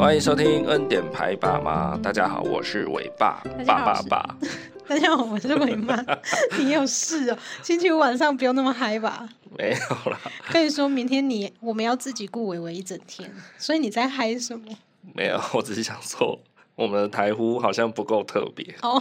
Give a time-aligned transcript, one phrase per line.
[0.00, 4.34] 欢迎收听恩典牌爸妈，大家好，我是伟爸，爸爸爸。
[4.88, 6.02] 大家好，我是伟妈。
[6.58, 7.38] 你有事哦？
[7.62, 9.28] 星期五晚上不用那么嗨吧？
[9.58, 10.18] 没有啦。
[10.50, 14.74] 跟你说明天你我们要自己顾伟伟一整天，所以你在嗨什么？
[15.14, 16.40] 没有，我只是想说，
[16.74, 19.00] 我们的台呼好像不够特别哦，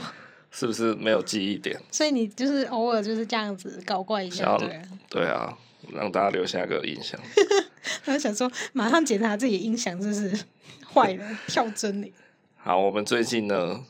[0.52, 1.80] 是不是没有记忆点？
[1.90, 5.58] 所以你就是偶尔就是这样子搞怪一下，对对啊，
[5.94, 7.18] 让大家留下个印象。
[8.04, 10.38] 我想说，马上检查自己的音响，真是
[10.94, 12.12] 坏了，跳针呢。
[12.62, 13.82] 好，我们最近呢，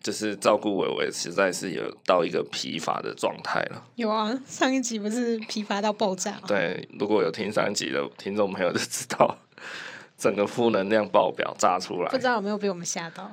[0.00, 3.84] 就是照顾伟伟，实在是有到一个疲乏的状态了。
[3.96, 6.40] 有啊，上一集不是疲乏到爆炸？
[6.46, 9.36] 对，如果有听上一集的听众朋友就知道，
[10.16, 12.08] 整个负能量爆表炸出来。
[12.10, 13.30] 不知道有没有被我们吓到？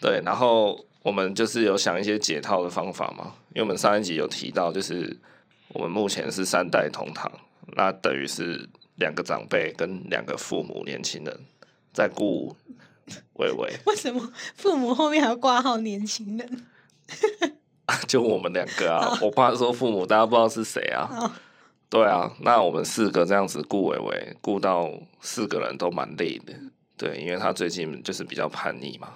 [0.00, 5.16] 对，然后我们就是有想一些解套的方法嘛，因为我们上一集有提到，就是
[5.68, 7.32] 我们目前是三代同堂，
[7.76, 8.68] 那等于是。
[8.98, 11.40] 两个长辈跟两个父母，年轻人
[11.94, 12.54] 在顾
[13.34, 13.72] 伟伟。
[13.86, 16.66] 为什么父母后面还要挂号年轻人？
[18.08, 19.16] 就我们两个啊！
[19.22, 21.32] 我爸说父母大家不知道是谁啊。
[21.88, 26.52] 对啊，那我们四个这样子顾伟伟，顾到四个人都蛮累的。
[26.96, 29.08] 对，因为他最近就是比较叛逆嘛，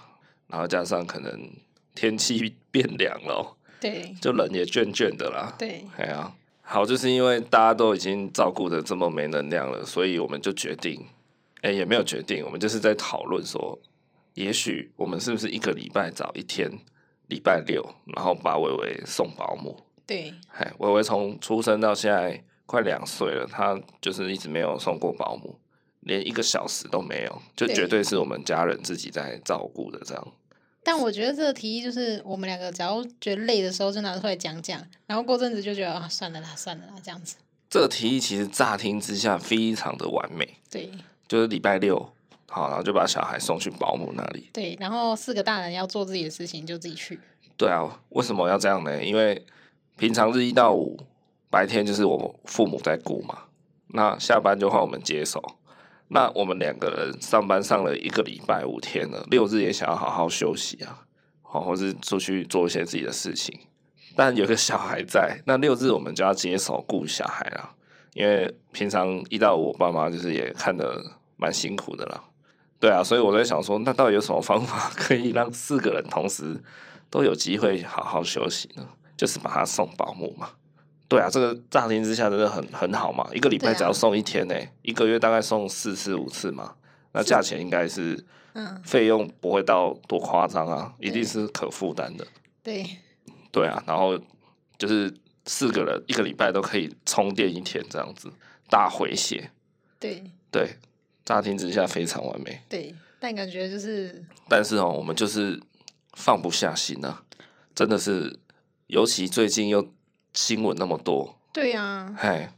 [0.47, 1.51] 然后加上可能
[1.95, 5.55] 天气变凉了，对，就人也倦倦的啦。
[5.59, 6.33] 对，哎呀。
[6.61, 11.03] 好，就是因为大家都已经照顾的这么没能量了，所以我们就决定，
[11.63, 13.79] 哎、欸，也没有决定，我们就是在讨论说，
[14.35, 16.71] 也许我们是不是一个礼拜找一天，
[17.27, 19.77] 礼拜六，然后把伟伟送保姆。
[20.07, 25.59] 对，哎，伟伟从出生到现在快两岁了，他就是一直没有送过保姆，
[26.01, 30.33] 连一个小时都没有，就绝对是我们家人自己在照顾的这样。
[30.85, 37.37] 但我觉得这个提议就是我们两个，只要觉得累的时候就拿出来讲讲，然后过阵子就觉得啊，算了啦，算了啦，这样子。
[37.69, 40.91] 这个提议其实乍听之下非常的完美，对，
[41.29, 42.11] 就是礼拜六
[42.49, 47.21] 好，然后就把小孩送去保姆那里，对，然后四个大人要做自己的事情就自己去。
[47.57, 49.05] 对啊，为什么要这样呢？
[49.05, 49.45] 因为
[49.97, 50.99] 平常日一到五
[51.51, 53.41] 白天就是我父母在顾嘛，
[53.89, 55.43] 那下班就换我们接手。
[56.11, 61.05] 那我们两个人上班上了一个礼拜五天了，六日也想要好好休息啊，
[61.43, 63.61] 好，或是出去做一些自己的事情。
[64.17, 67.75] 但有个小孩在，那六日我们就要接手顾小孩了，
[68.15, 71.05] 因为平常一到五我爸妈就是也看得
[71.39, 72.23] 蛮辛苦的啦。
[72.79, 76.63] 对啊，所以我在想说，那到底有什么方法 可以让四个人同时
[77.09, 78.87] 都有机会好好休息呢？
[79.17, 80.51] 就是把他送保姆嘛。
[81.09, 86.75] 对啊，这个乍听之下真的很很好嘛，一个礼拜只要送一天呢，啊、一个月大概送四次五次嘛，
[87.13, 88.23] 那价钱应该是，
[88.53, 92.27] 嗯，费用不会到多夸张啊，一定是可负担的。
[92.63, 92.87] 对，
[93.51, 94.17] 对啊，然后
[94.77, 95.13] 就是
[95.47, 98.31] 四个人一个礼拜都可以充电一天这样子，
[98.69, 99.51] 大回血。
[99.99, 100.23] 对
[100.53, 100.77] 对，
[101.29, 102.61] 乍听之下非常完美。
[102.69, 105.61] 对，但感觉就是，但是哦，我们就是
[106.15, 107.23] 放不下心啊，
[107.75, 108.39] 真的是，
[108.87, 109.93] 尤其最近又。
[110.35, 112.49] 新闻那么多，对呀、啊，嘿，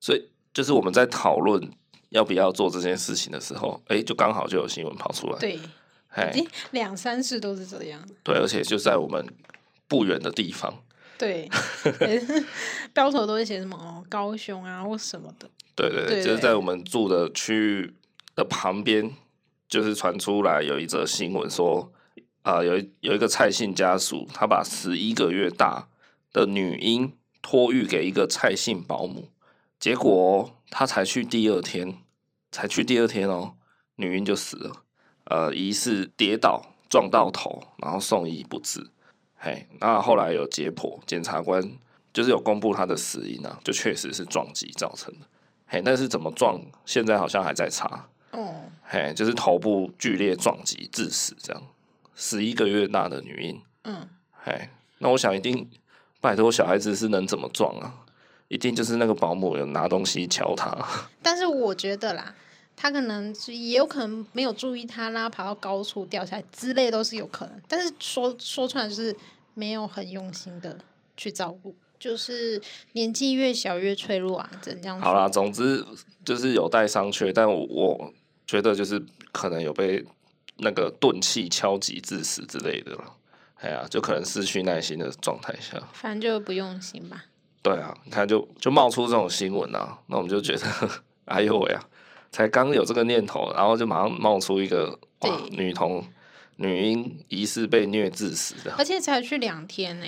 [0.00, 1.70] 所以就是我们在讨论
[2.10, 5.58] 要不要做这件事情的时候，哎，就刚好就有新闻跑出来，对，
[6.08, 9.24] 嘿，两三次都是这样，对，而且就在我们
[9.88, 10.82] 不远的地方，
[11.16, 11.48] 对，
[12.92, 16.24] 标头都会写什么哦，高雄啊或什么的，对对对，对。
[16.24, 17.94] 就是在我们住的区域
[18.44, 19.14] 旁边，
[19.68, 21.92] 就是传出来有一则新闻说，
[22.42, 25.88] 啊、呃，有有一个蔡姓家属，他把十一个月大
[26.32, 27.12] 的女婴。
[27.44, 29.28] 托育给一个蔡姓保姆，
[29.80, 31.98] 结果他才去第二天，
[32.52, 33.54] 才去第二天哦，
[33.96, 34.84] 女婴就死了。
[35.24, 38.92] 呃，疑似跌倒撞到头，然后送医不治。
[39.34, 41.68] 嘿，那后来有解剖，检察官
[42.12, 45.26] 就是有公布他的死因啊，就确实是撞击造成的。
[45.66, 48.08] 嘿，但是怎么撞，现在好像还在查。
[48.32, 51.62] 哦，嘿，就是头部剧烈撞击致死，这样。
[52.14, 53.62] 十一个月大的女婴。
[53.84, 54.08] 嗯，
[54.44, 55.70] 嘿，那我想一定。
[56.20, 57.92] 拜托，小孩子是能怎么撞啊？
[58.46, 60.72] 一定就是那个保姆有拿东西敲他。
[61.20, 62.32] 但是我觉得啦，
[62.76, 67.60] 他可能也有可能没有注意他啦，爬到高处掉下来之类都是有可能。
[67.66, 69.12] 但是说说出来就是
[69.54, 70.78] 没有很用心的
[71.16, 72.62] 去照顾，就是
[72.92, 75.00] 年纪越小越脆弱啊，怎样。
[75.00, 75.84] 好啦，总之
[76.24, 78.14] 就是有待商榷，但我，我
[78.46, 79.02] 觉得就是
[79.32, 80.04] 可能有被
[80.58, 83.04] 那个钝器敲击致死之类的了。
[83.56, 87.24] 哎呀，就可能失去耐心的状态下，反正就不用心吧。
[87.62, 90.90] 对啊，你看就就冒出这种新闻啊，那我们就觉得，
[91.26, 91.80] 哎呦喂啊，
[92.32, 96.04] 才刚有这个念头，然后就马上冒出一个哇，女童
[96.56, 100.06] 女婴疑似被虐致死的，而且才去两天呢。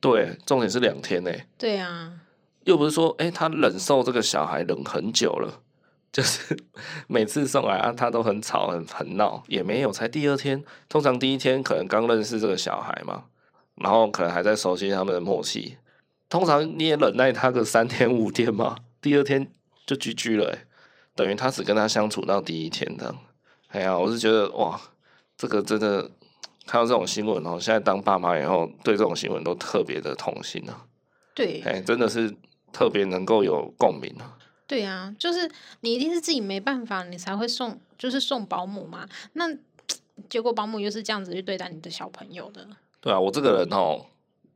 [0.00, 1.30] 对，重点是两天呢。
[1.56, 2.12] 对啊，
[2.64, 5.62] 又不是说哎，他忍受这个小孩忍很久了，
[6.10, 6.56] 就是
[7.06, 10.64] 每次送来啊，他都很吵很很闹，也没有，才第二天。
[10.88, 13.24] 通常第一天可能刚认识这个小孩嘛，
[13.76, 15.76] 然后可能还在熟悉他们的默契。
[16.28, 19.50] 通常你也忍耐他个三天五天嘛，第二天
[19.86, 20.66] 就居居了，欸，
[21.14, 23.18] 等于他只跟他相处到第一天这样。
[23.68, 24.80] 哎呀，我是觉得哇，
[25.36, 26.10] 这个真的
[26.66, 30.84] 看到这种新闻哦，现在当爸妈以后对这种新闻都特别的痛心啊。
[31.34, 32.34] 对，哎，真的是
[32.72, 34.36] 特别能够有共鸣啊。
[34.68, 35.50] 对啊，就是
[35.80, 39.08] 你一定是自己没办法，你才会送，就是送保姆嘛。
[39.32, 39.44] 那
[40.28, 42.68] 结果保姆又是这样子去对待你的小朋友的。
[43.00, 44.04] 对啊，我这个人哦，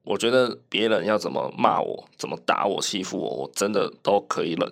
[0.02, 4.70] 我觉得别人要怎么骂我、怎么打我、欺负我，我真的都可以忍，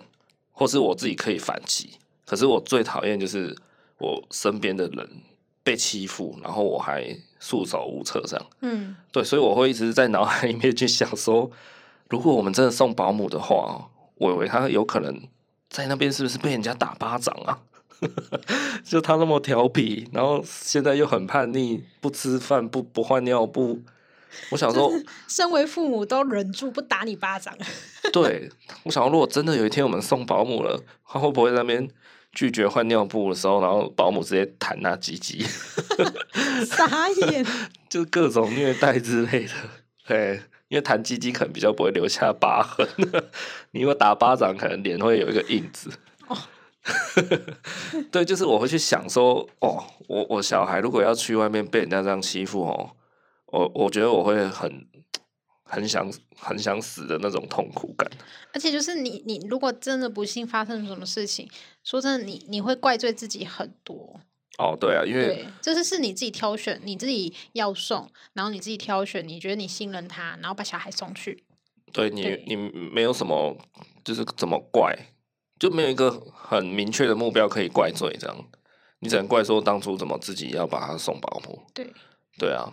[0.51, 1.89] 或是我自己可以反击。
[2.23, 3.57] 可是我最讨厌就是
[3.97, 5.09] 我身边的人
[5.63, 8.45] 被欺负，然后我还束手无策这样。
[8.59, 11.49] 嗯，对，所以我会一直在脑海里面去想说，
[12.09, 13.87] 如果我们真的送保姆的话。
[14.21, 15.19] 我以为他有可能
[15.67, 17.57] 在那边是不是被人家打巴掌啊？
[18.85, 23.81] 就他那么调皮，然后现在又很叛逆，不吃饭不不换尿布。
[24.51, 24.91] 我想说，
[25.27, 27.51] 身为父母都忍住不打你巴掌。
[28.13, 28.51] 对，
[28.83, 31.89] 我想说，如果真的有一天我们送保姆了，他会不会在那边
[32.31, 35.43] 拒绝换尿布的时候，然后保姆直接弹那鸡鸡？
[36.65, 37.43] 傻眼，
[37.89, 39.53] 就各种虐待之类的。
[40.05, 40.41] 嘿。
[40.71, 42.87] 因为弹鸡鸡可能比较不会留下疤痕，
[43.71, 45.91] 你如果打巴掌，可能脸会有一个印子。
[46.27, 46.37] 哦，
[48.09, 52.91] 对，就是我会去想说，哦，我我小孩如果要去外面被人家这样欺负哦，
[53.47, 54.87] 我我觉得我会很
[55.63, 58.09] 很想很想死的那种痛苦感。
[58.53, 61.49] 而且就是你你如果真的不幸发生什么事情，
[61.83, 64.21] 说真的，你你会怪罪自己很多。
[64.57, 71.43] 哦，对啊，因为就是是你自己挑选，你自己要送，然后你自己挑选，你觉得你信任他，然后把小孩送去。
[71.93, 73.57] 对你，对你没有什么，
[74.03, 74.95] 就是怎么怪，
[75.59, 78.35] 就没有一个很明确的目标可以怪罪，这样
[78.99, 81.59] 你只能怪说当初怎么自己要把他送保姆。
[81.73, 81.91] 对，
[82.37, 82.71] 对啊，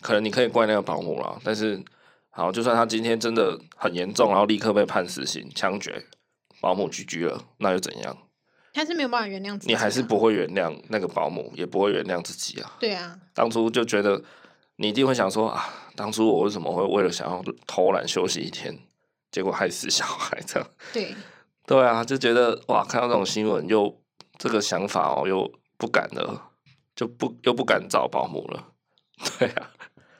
[0.00, 1.82] 可能你可以怪那个保姆啦，但是
[2.30, 6.04] 好，就算他今天真的很严重，然后立刻被判死刑、枪决，
[6.60, 8.16] 保姆 GG 了，那又怎样？
[8.74, 12.76] 还是没有办法原谅自己，你还是不会原谅那个保姆，也不会原谅自己啊。
[12.80, 14.20] 对啊，当初就觉得
[14.76, 18.76] 你一定会想说啊，当初我为什么会为了想要偷懒休息一天，
[19.30, 20.68] 结果害死小孩这样。
[20.92, 21.14] 对，
[21.66, 24.00] 对啊，就觉得哇，看到这种新闻又
[24.38, 26.50] 这个想法哦，又不敢了，
[26.96, 28.72] 就不又不敢找保姆了。
[29.38, 29.70] 对啊，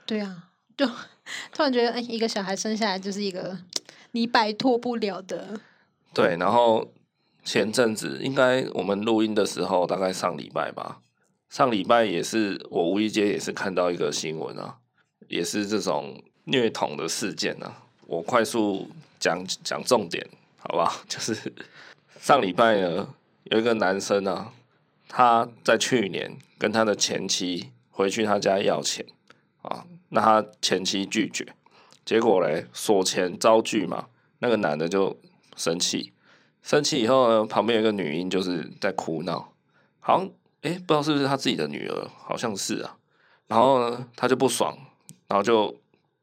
[0.07, 0.87] 对啊，就
[1.53, 3.59] 突然觉得，哎，一个小孩生下来就是一个
[4.13, 5.61] 你摆脱不了的。
[6.13, 6.93] 对，然后。
[7.45, 11.01] 前阵子应该我们录音的时候，大概上礼拜吧。
[11.51, 14.79] 上礼拜也是我无意间也是看到一个新闻啊，
[15.29, 17.83] 也是这种虐童的事件啊。
[18.07, 18.89] 我快速
[19.21, 20.27] 讲讲重点，
[20.59, 21.01] 好不好？
[21.07, 21.53] 就是
[22.19, 23.15] 上礼拜呢，
[23.45, 24.53] 有一个男生啊，
[25.07, 29.07] 他在去年跟他的前妻回去他家要钱
[29.63, 31.47] 啊，那他前妻拒绝，
[32.05, 34.07] 结果嘞索钱遭拒嘛，
[34.39, 35.17] 那个男的就
[35.57, 36.14] 生气。
[36.65, 39.53] 生气以后呢，旁边有一个女婴就是在哭闹，
[40.01, 40.31] 好像
[40.63, 42.97] 哎、不知道是不是他自己的女儿，好像是啊。
[43.47, 44.75] 然后呢，他就不爽，
[45.29, 45.77] 然后就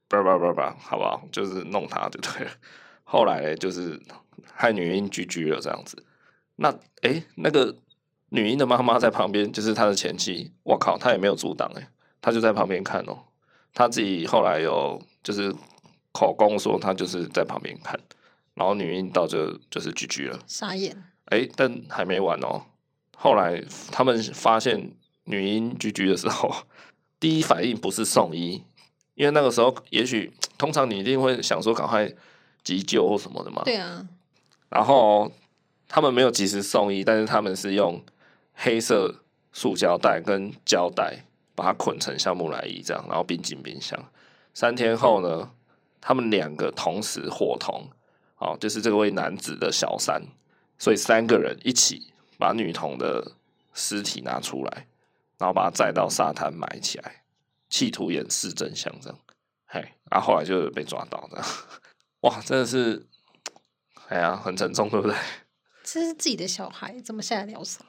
[0.08, 1.22] 叭叭叭叭，好不好？
[1.32, 2.52] 就是弄她就对了。
[3.04, 4.02] 后来就是
[4.52, 6.04] 害女婴居居了这样子。
[6.56, 7.76] 那哎、那个
[8.30, 11.88] 女婴的妈妈在旁边，就是他的前妻，我靠，他也没有阻挡哎，
[12.20, 13.20] 他就在旁边看哦。
[13.76, 15.54] 他自己后来有就是
[16.12, 18.00] 口供说，他就是在旁边看。
[18.54, 21.04] 然后女婴到这就是 GG 了，傻眼。
[21.26, 22.64] 哎，但还没完哦。
[23.16, 24.92] 后来他们发现
[25.24, 26.54] 女婴 GG 的时候，
[27.20, 28.64] 第一反应不是送医，
[29.16, 32.12] 因为那个时候也许通常你一定会想说赶快
[32.64, 33.62] 急救或什么的嘛。
[33.64, 34.06] 对啊。
[34.70, 35.32] 然后
[35.88, 38.04] 他们没有及时送医，但是他们是用
[38.54, 43.98] 黑色塑胶袋跟胶带把它捆成像木乃伊这样，然后冰进冰箱。
[44.54, 45.50] 三天后呢，嗯、
[46.02, 47.88] 他们两个同时伙同。
[48.42, 50.20] 哦，就是这位男子的小三，
[50.80, 53.34] 所以三个人一起把女童的
[53.72, 54.88] 尸体拿出来，
[55.38, 57.24] 然后把她载到沙滩埋起来，
[57.70, 59.20] 企图掩饰真相，这样，
[59.68, 61.46] 嘿，然后后来就被抓到，这样，
[62.22, 63.06] 哇，真的是，
[64.08, 65.16] 哎呀，很沉重，对不对？
[65.86, 67.86] 这是自己的小孩，怎么下得了手？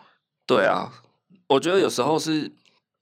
[0.46, 1.02] 对啊，
[1.46, 2.52] 我觉得有时候是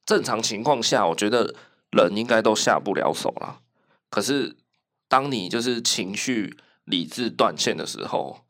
[0.06, 1.52] 正常情况下，我觉得
[1.90, 3.60] 人应该都下不了手了。
[4.08, 4.56] 可是
[5.08, 6.56] 当你就是情绪。
[6.84, 8.40] 理智断线的时候，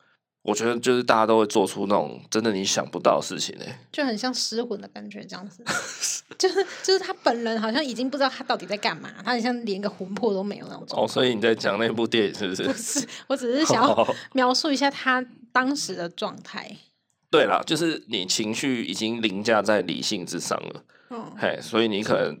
[0.43, 5.63] 我觉得就是大家都会做出那种真的你想不到的事情呢，就很像失魂的感觉，这样子，
[6.37, 11.03] 就是就是他本人好像已经不知道他到底在干嘛，他好像连个魂魄都没有那种。
[11.03, 12.63] 哦，所以你在讲那部电影是不是？
[12.63, 16.75] 不是，我只是想要描述一下他当时的状态。
[17.29, 20.83] 对啦，就是你情绪已经凌驾在理性之上了。
[21.11, 22.37] 嗯，嘿，所以你可能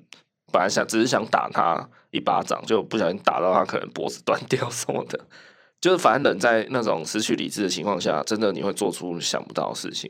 [0.51, 5.19] 本来想只是想打他一巴掌，就不小心打到他，可能脖子断掉什么的。
[5.81, 10.09] 就是反正人在那种失去理智的情况下，真的你会做出想不到的事情。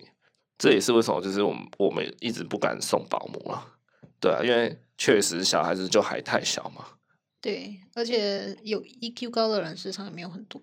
[0.57, 3.65] 这也是为什么，就是我们我们一直不敢送保姆了。
[4.19, 6.85] 对啊，因为确实小孩子就还太小嘛。
[7.41, 10.61] 对，而且有 EQ 高的人市场也没有很多。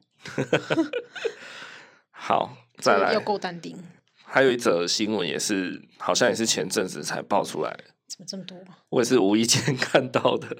[2.12, 3.77] 好， 再来，要够淡定。
[4.23, 7.77] 还有一则新闻也是，好像也是前阵子才爆出来。
[8.07, 8.57] 怎么这么多？
[8.91, 10.59] 我也是无意间 看到的。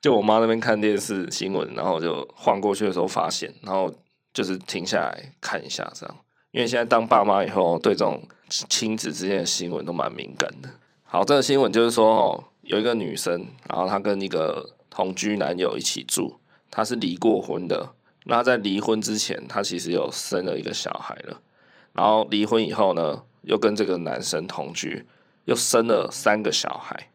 [0.00, 3.92] 就我妈那边看电视新闻，然后就晃过去的时候发现，然后
[4.32, 6.16] 就是停下来看一下这样。
[6.52, 10.68] 因为现在当爸妈以后，对这种亲子之间的新闻都蛮敏感的。
[11.02, 16.38] 好，这个新闻就是说，哦，有一个女生，然后她跟一个同居男友一起住，
[16.70, 17.90] 她是离过婚的。
[18.24, 21.40] 那在离婚之前，她其实有生了一个小孩了。
[21.92, 25.04] 然后离婚以后呢，又跟这个男生同居，
[25.46, 27.08] 又生了三个小孩。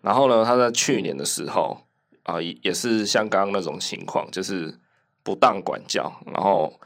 [0.00, 1.85] 然后呢，她在去年的时候。
[2.26, 4.80] 啊，也是像刚刚那种情况，就是
[5.22, 6.80] 不当管教，然后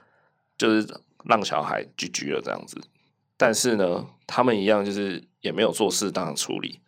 [0.59, 0.87] 就是
[1.25, 2.79] 让小孩 GG 了这样子。
[3.39, 6.81] 但是呢，他们一样就是也没有做适当的处理。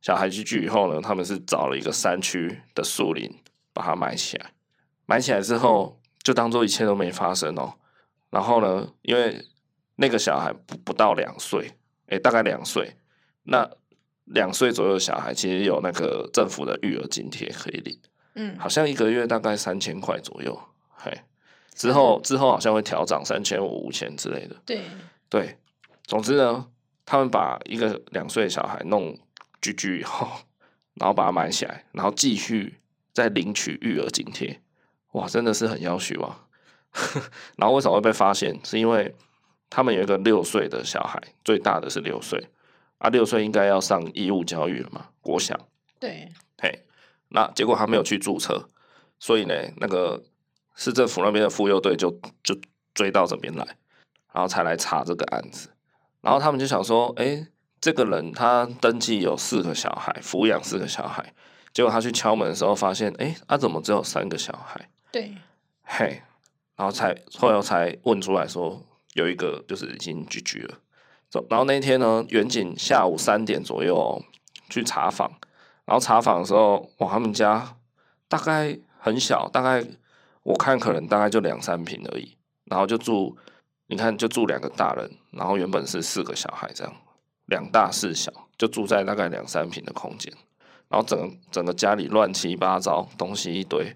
[0.00, 3.30] 小孩 GG 以后呢，他们是找了一个山区的树林
[3.74, 4.52] 把它埋起来。
[5.04, 7.74] 埋起来之后，就当做一切都没发生哦。
[8.30, 9.44] 然后呢，因为
[9.96, 11.72] 那个小孩不不到两岁，
[12.06, 12.96] 诶，大概两岁，
[13.42, 13.70] 那。
[14.30, 17.98] 两岁左右的小孩其实有那个政府的育儿津贴可以领，
[18.34, 20.58] 嗯，好像一个月大概三千块左右，
[20.94, 21.12] 嘿，
[21.74, 24.82] 之后之后好像会调涨三千五、五千之类的，对
[25.28, 25.58] 对，
[26.04, 26.66] 总之呢，
[27.06, 29.16] 他们把一个两岁的小孩弄
[29.62, 30.28] 居居以后，
[30.94, 32.80] 然后把它埋起来，然后继续
[33.14, 34.60] 再领取育儿津贴，
[35.12, 36.44] 哇，真的是很要求啊！
[37.56, 38.58] 然后为什么会被发现？
[38.64, 39.14] 是因为
[39.70, 42.48] 他们有一个六岁的小孩，最大的是六岁。
[42.98, 45.06] 啊，六岁应该要上义务教育了嘛？
[45.20, 45.68] 国小。
[45.98, 46.32] 对。
[46.60, 46.84] 嘿，
[47.28, 48.68] 那结果他没有去注册，
[49.18, 50.22] 所以呢，那个
[50.74, 52.10] 市政府那边的妇幼队就
[52.42, 52.58] 就
[52.94, 53.64] 追到这边来，
[54.32, 55.70] 然后才来查这个案子。
[56.20, 57.46] 然后他们就想说，哎、欸，
[57.80, 61.32] 这个人他登记有四个小孩，抚养四个小孩，
[61.72, 64.88] 结果他去敲门的时候发现，哎、欸，他、啊、怎么只有三个小孩？
[65.12, 65.36] 对。
[65.84, 66.20] 嘿，
[66.74, 70.78] 然后才后来才问出来说，有一个就是已经拒绝了。
[71.48, 74.22] 然后那天呢，远景下午三点左右
[74.70, 75.30] 去查访，
[75.84, 77.76] 然后查访的时候，哇，他们家
[78.28, 79.84] 大概很小，大概
[80.42, 83.36] 我看可能大概就两三平而已，然后就住，
[83.88, 86.92] 你看就住两个大人，然后原本是四个小孩这样，
[87.44, 90.32] 两大四小，就住在大概两三平的空间，
[90.88, 93.94] 然后整个整个家里乱七八糟，东西一堆，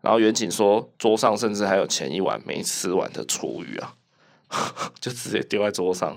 [0.00, 3.94] 然后远景说桌上甚至还有前一晚没吃完的厨余啊，
[4.98, 6.16] 就直接丢在桌上。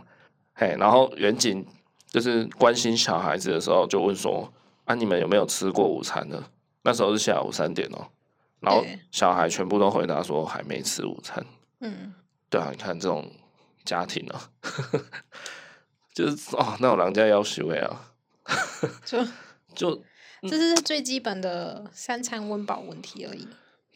[0.55, 1.65] 嘿，然后远景
[2.07, 4.53] 就是关心小孩子的时候，就问说
[4.85, 6.43] ：“啊，你们有没有吃过午餐呢？”
[6.85, 8.07] 那时候是下午三点哦，
[8.59, 11.43] 然后小孩全部都回答说还没吃午餐。
[11.79, 12.13] 嗯，
[12.49, 13.31] 对啊，你看这种
[13.83, 14.51] 家庭啊，
[16.13, 18.13] 就是哦，那种人家要学会啊，
[19.05, 19.25] 就
[19.73, 20.03] 就
[20.41, 23.47] 这是最基本的三餐温饱问题而已。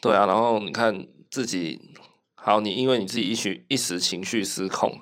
[0.01, 1.93] 对啊，然后你看自己，
[2.33, 5.01] 好，你因为你自己一时一时情绪失控，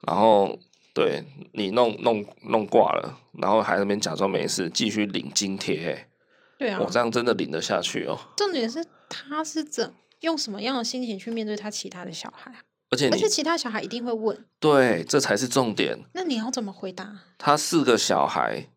[0.00, 0.58] 然后。
[0.94, 6.08] 对你弄弄弄挂了，然后还在那边假装没事，继续领津贴。
[6.56, 8.16] 对啊，我这样真的领得下去哦。
[8.36, 12.54] 重点是他是怎用什么样的心情去面对他其他的小孩？
[12.90, 14.46] 而且而且其他小孩一定会问。
[14.60, 15.98] 对，这才是重点。
[16.12, 17.22] 那你要怎么回答？
[17.38, 18.68] 他四个小孩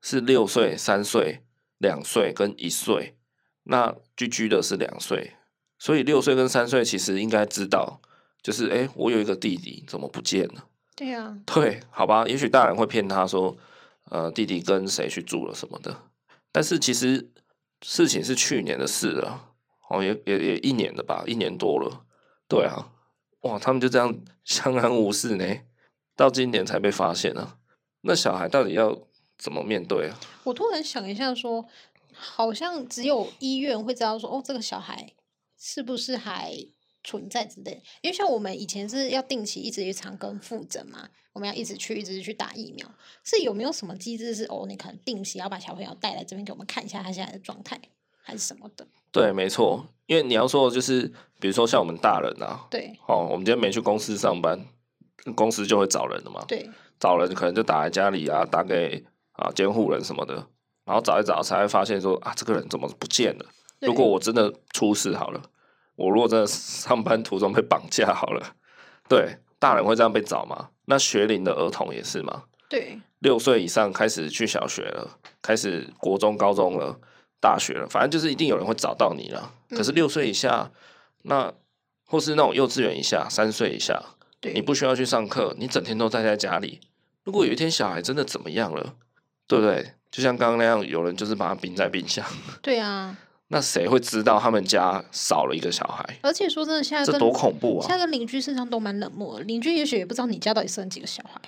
[0.00, 1.42] 是六岁、三岁、
[1.76, 3.16] 两岁跟一岁，
[3.64, 5.34] 那居居的是两岁，
[5.78, 8.00] 所以六岁跟三岁其实应该知道，
[8.42, 10.64] 就是哎，我有一个弟弟怎么不见了？
[10.96, 13.54] 对呀、啊，对，好吧，也许大人会骗他说，
[14.10, 15.94] 呃，弟弟跟谁去住了什么的，
[16.50, 17.30] 但是其实
[17.82, 19.52] 事情是去年的事了，
[19.90, 22.06] 哦，也也也一年了吧，一年多了，
[22.48, 22.92] 对啊，
[23.42, 25.44] 哇，他们就这样相安无事呢，
[26.16, 27.58] 到今年才被发现呢、啊，
[28.00, 28.98] 那小孩到底要
[29.36, 30.18] 怎么面对啊？
[30.44, 31.68] 我突然想一下说，说
[32.14, 35.12] 好像只有医院会知道说，哦，这个小孩
[35.58, 36.68] 是不是还。
[37.06, 42.84] 存在之类，因为像我们以前是要定期一直去长庚复诊嘛，我们要一直去一直去打疫苗，
[43.22, 44.66] 是有没有什么机制是哦？
[44.68, 47.80] 你可能定期要把小朋友带来这边给我们看一下他现在的状态，
[48.20, 48.84] 还是什么的？
[49.12, 51.06] 对，没错，因为你要说的就是，
[51.38, 54.66] 比如说像我们大人啊，对，哦，我们今天没去公司上班，
[55.36, 60.34] 公司就会找人的嘛，对，找人可能就打在家里啊，打给啊监护人什么的，
[60.84, 63.46] 然后找一找才会发现说啊，这个人怎么不见了？
[63.80, 65.40] 如果我真的出事好了。
[65.96, 68.54] 我如果在上班途中被绑架好了，
[69.08, 70.68] 对，大人会这样被找吗？
[70.84, 72.44] 那学龄的儿童也是吗？
[72.68, 76.98] 对，六岁以上开始去小学了，开始国中、高中了，
[77.40, 79.52] 大学了，反正就是一定有人会找到你了。
[79.70, 80.70] 可是六岁以下，
[81.22, 81.52] 那
[82.06, 84.00] 或是那种幼稚园以下，三岁以下，
[84.54, 86.80] 你不需要去上课，你整天都待在家里。
[87.24, 88.94] 如果有一天小孩真的怎么样了，
[89.46, 89.94] 对不对？
[90.10, 92.24] 就像刚刚那样，有人就是把他冰在冰箱。
[92.62, 93.16] 对啊。
[93.48, 96.18] 那谁会知道他们家少了一个小孩？
[96.20, 97.86] 而且说真的，现在这多恐怖啊！
[97.86, 101.40] 现在跟邻居身上都蛮冷漠的，邻居也许也不知道你家到底生几个小孩。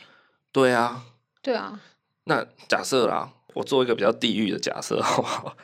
[0.53, 1.03] 对啊，
[1.43, 1.81] 对啊。
[2.25, 5.57] 那假设啦，我做一个比较地狱的假设，好不好？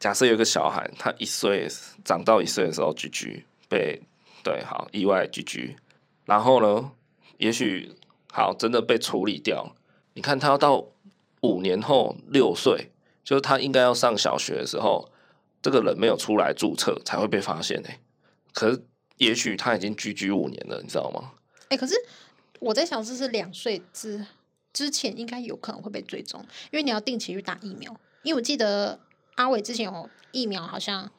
[0.00, 1.68] 假设有一个小孩，他一岁
[2.04, 4.02] 长到一岁的时候居居被
[4.42, 5.76] 对好意外居居
[6.24, 6.90] 然后呢，
[7.38, 7.94] 也许
[8.32, 9.72] 好真的被处理掉。
[10.14, 10.84] 你看他要到
[11.42, 12.90] 五年后六岁，
[13.22, 15.08] 就是他应该要上小学的时候。
[15.66, 17.98] 这个人没有出来注册才会被发现呢、欸，
[18.52, 18.80] 可是
[19.16, 21.32] 也许他已经居居五年了，你知道吗？
[21.62, 21.96] 哎、欸，可是
[22.60, 24.24] 我在想，这是两岁之
[24.72, 27.92] 之前应该有可能会被追踪，因为你要定期去打疫苗。
[28.22, 29.00] 因为我记得
[29.34, 31.10] 阿伟之前有疫苗，好像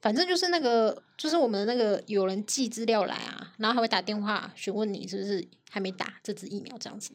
[0.00, 7.12] 反正就是那个，就是我们的那个有人寄资料来啊，然后还会打电话询问你是不是还没打这支疫苗这样子。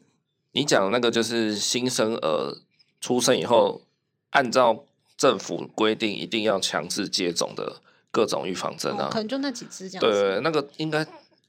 [0.52, 2.56] 你讲的那个就是新生儿
[2.98, 3.82] 出生以后
[4.30, 4.86] 按照。
[5.18, 7.82] 政府规定一定要强制接种的
[8.12, 10.00] 各种预防针啊、哦，可能就那几支这样。
[10.00, 11.00] 对，那个应该，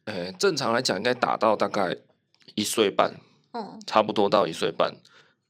[0.05, 1.95] 诶、欸，正常来讲应该打到大概
[2.55, 3.13] 一岁半，
[3.51, 4.95] 哦，差不多到一岁半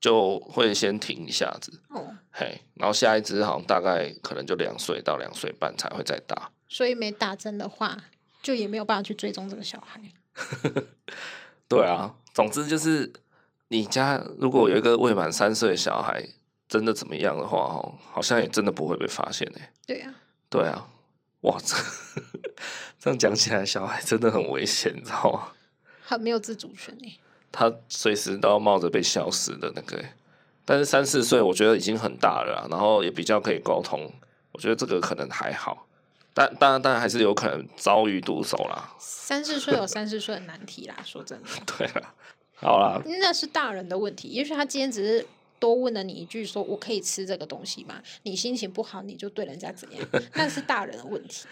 [0.02, 6.52] 就会先停一下子，哦，嘿，然后下一支好像大概可能就两岁到两岁半才会再打。
[6.68, 7.98] 所以没打针的话，
[8.44, 10.02] 就也没有办法去追踪这个小孩。
[11.70, 13.14] 对啊，总之就是
[13.70, 16.28] 你家如果有一个未满三岁的小孩。
[16.70, 19.74] 真的怎么样的话，哦，好像也真的不会被发现哎。
[19.88, 20.14] 对呀，
[20.52, 20.88] 对啊，
[21.42, 21.76] 哇，这
[23.00, 25.52] 这样讲起来，小孩真的很危险，你知道吗？
[26.08, 27.18] 他没有自主权哎。
[27.52, 30.00] 他随时都要冒着被消失的那个，
[30.64, 34.14] 但是三四岁，我觉得已经很大了，然后也比较可以沟通，
[34.52, 35.88] 我觉得这个可能还好。
[36.36, 38.94] 但当然，当然还是有可能遭遇毒手啦。
[39.00, 41.50] 三四岁有三四岁的难题啦，说真的。
[41.66, 42.14] 对啊，
[42.58, 45.26] 好啦，那是大人的问题，也许他今天只是。
[45.60, 48.02] 多问了你一句，说我可以吃这个东西吗？
[48.24, 50.08] 你心情不好，你就对人家怎样？
[50.34, 51.46] 那是大人的问题。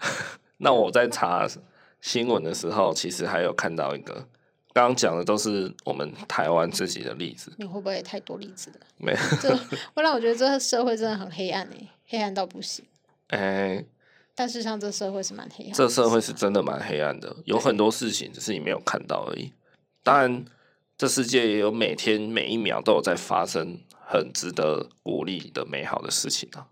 [0.58, 1.48] 那我在查
[2.00, 4.14] 新闻的时候，其实还有看到一个，
[4.72, 7.52] 刚刚讲的都是我们台湾自己的例子。
[7.58, 8.76] 你会不会太多例子了？
[8.96, 9.54] 没有，这
[9.94, 12.84] 会让我觉得这个社会真的很黑暗诶，黑暗到不行。
[13.28, 13.86] 哎、欸，
[14.34, 15.76] 但事实上，这社会是蛮黑暗的。
[15.76, 19.52] 这社会是真的蛮黑暗的，有很多事情只是你没有看到而已。
[20.02, 20.44] 当然。
[21.00, 26.66] 这世界也有每天每一秒都有在发生很值得鼓励的美好的事情啊！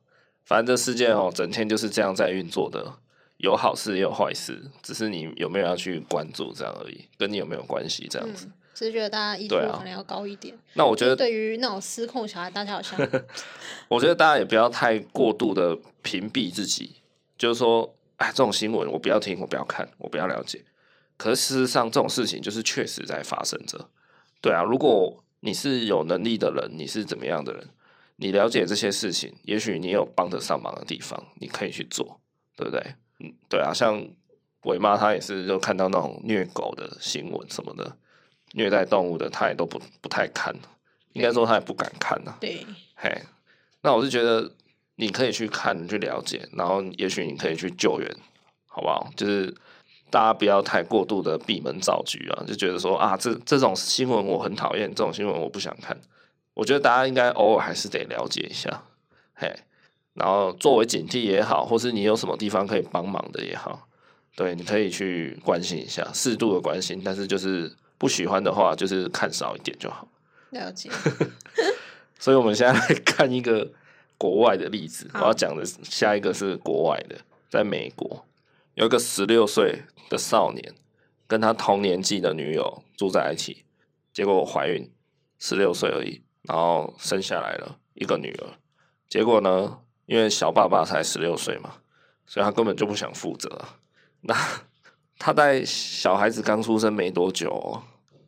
[0.44, 2.92] 反正这世界哦，整天就是这样在运作的，
[3.38, 8.46] 有好事也有坏事，只是你有没有要去关注这样而已，跟你有没有关系这样子。
[8.74, 10.54] 只是觉得大家意识可能要高一点。
[10.74, 13.00] 那我觉得对于那种失控小孩，大家好像
[13.88, 16.96] 我觉得大家也不要太过度的屏蔽自己，
[17.38, 20.62] 就是说，哎，这种新闻我不要听，我不要看，我不要了解。
[21.16, 23.88] 可是事实上，这种事情就是确实在发生着。
[24.40, 27.68] 对啊，如果你是有能力的人，你是怎么样的人，
[28.16, 32.20] 你了解这些事情，也许你有帮得上忙的地方，你可以去做，
[32.56, 32.94] 对不对？
[33.20, 34.04] 嗯，对啊，像
[34.62, 37.96] 伟妈她也是，就看到那种虐狗的新闻什么的，
[38.52, 40.54] 虐待动物的，她也都不不太看，
[41.12, 42.36] 应该说她也不敢看呐。
[42.40, 43.22] 对，嘿，
[43.82, 44.52] 那我是觉得
[44.96, 48.16] 你可以去看，去了解，然后也许你可以去救援，
[48.66, 49.10] 好不好？
[49.16, 49.54] 就是。
[50.10, 55.98] 大家不要太过度的闭门造车啊，就觉得说啊，这这种新闻我很讨厌，这种新闻我不想看。
[56.54, 58.82] 我觉得大家应该偶尔还是得了解一下，
[59.34, 59.54] 嘿，
[60.14, 63.86] 然后作为警惕也好，或是你有什么地方可以帮忙的也好，
[64.34, 70.08] 对，你可以去关心一下，适度的关心，但是就是不喜欢的话，就是看少一点就好。
[70.50, 70.90] 了解。
[72.18, 73.70] 所以我们现在来看一个
[74.16, 77.16] 国外的例子，我要讲的下一个是国外的，
[77.48, 78.24] 在美国。
[78.78, 80.72] 有一个十六岁的少年，
[81.26, 83.64] 跟他同年纪的女友住在一起，
[84.12, 84.88] 结果怀孕，
[85.40, 88.46] 十六岁而已，然后生下来了一个女儿。
[89.08, 91.78] 结果呢，因为小爸爸才十六岁嘛，
[92.24, 93.50] 所以他根本就不想负责。
[94.20, 94.32] 那
[95.18, 97.82] 他带小孩子刚出生没多久，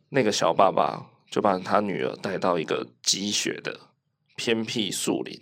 [0.09, 3.79] 那个小爸爸就把他女儿带到一个积雪的
[4.35, 5.41] 偏僻树林，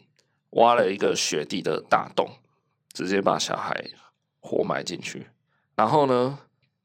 [0.51, 2.29] 挖了一个雪地的大洞，
[2.93, 3.89] 直接把小孩。
[4.39, 5.27] 活埋进去，
[5.75, 6.39] 然后呢，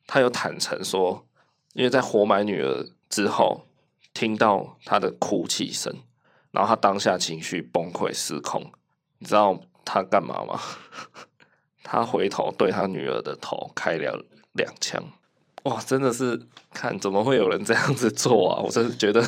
[0.07, 1.27] 他又坦诚说，
[1.75, 3.67] 因为在活埋女儿之后，
[4.13, 5.93] 听到她的哭泣声，
[6.51, 8.73] 然后他当下情绪崩溃失控，
[9.19, 10.61] 你知道他干嘛吗？
[11.83, 15.03] 他回头对他女儿的头开了两枪，
[15.65, 18.63] 哇，真的是看怎么会有人这样子做啊！
[18.63, 19.23] 我真的觉得，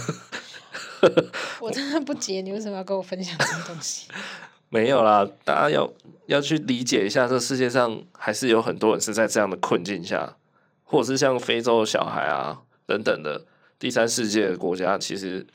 [1.61, 4.09] 我真的不解你为什么要跟我分享这个东西。
[4.69, 5.91] 没有啦，大家要
[6.27, 10.37] 要去理解一下，这世界上还是有很多人是在这样的困境下，
[10.85, 13.45] 或者是像非洲的小孩啊等等的
[13.79, 15.47] 第三世界的国家，其实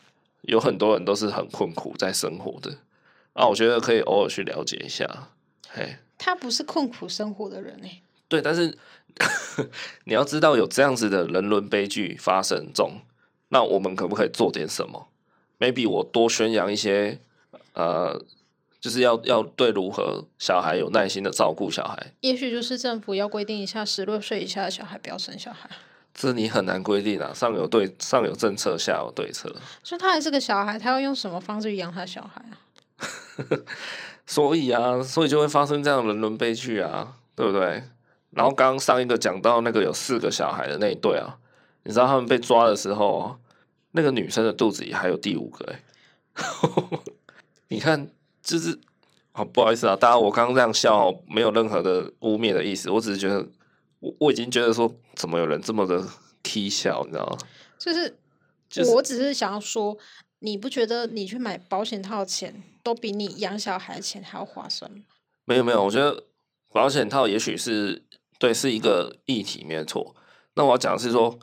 [0.43, 2.77] 有很多人都是很困苦在生活的
[3.33, 3.45] 啊。
[3.45, 5.05] 我觉得可以偶尔去了解一下。
[5.69, 8.01] 嘿，他不是困苦生活的人哎、欸。
[8.29, 8.77] 对，但是
[10.05, 13.01] 你要知道有这样子的人伦悲剧发生中，
[13.49, 15.09] 那我们可不可以做点什么
[15.59, 17.19] ？Maybe 我多宣扬一些
[17.73, 18.23] 呃。
[18.81, 25.69] 就是要要对如何小孩有耐心的照顾小孩，也许就是政府要规定一下，十六岁以下的小孩不要生小孩。
[26.13, 29.55] 这你很难规定啊，上有对上有政策，下有对策。
[29.83, 32.57] 所以他还是个小孩，他要用什么方式去养他小孩啊？
[34.25, 37.83] 所以啊，所以就会发生这样的人伦悲剧啊，对不对？
[38.31, 41.37] 然后刚刚上一个讲到那个有四个小孩的那一对啊，
[41.83, 43.37] 你知道他们被抓的时候，
[43.91, 45.79] 那个女生的肚子里还有第五个哎，
[47.69, 48.09] 你看。
[48.41, 48.77] 就是，
[49.31, 53.47] 好不好意思啊，大家，我刚刚这样笑，没有任何的污蔑的意思，我只是觉得，
[53.99, 56.03] 我我已经觉得说，怎么有人这么的
[56.41, 57.37] 踢笑，你知道吗？
[57.77, 58.17] 就是，
[58.67, 59.95] 就是，我只是想要说，
[60.39, 64.97] 你不觉得你去买保险套钱，都比你养小孩的钱还要划算吗？
[65.45, 66.23] 没有没有，我觉得
[66.73, 68.03] 保险套也许是
[68.39, 70.15] 对，是一个议题，没错。
[70.55, 71.37] 那我要讲的是说，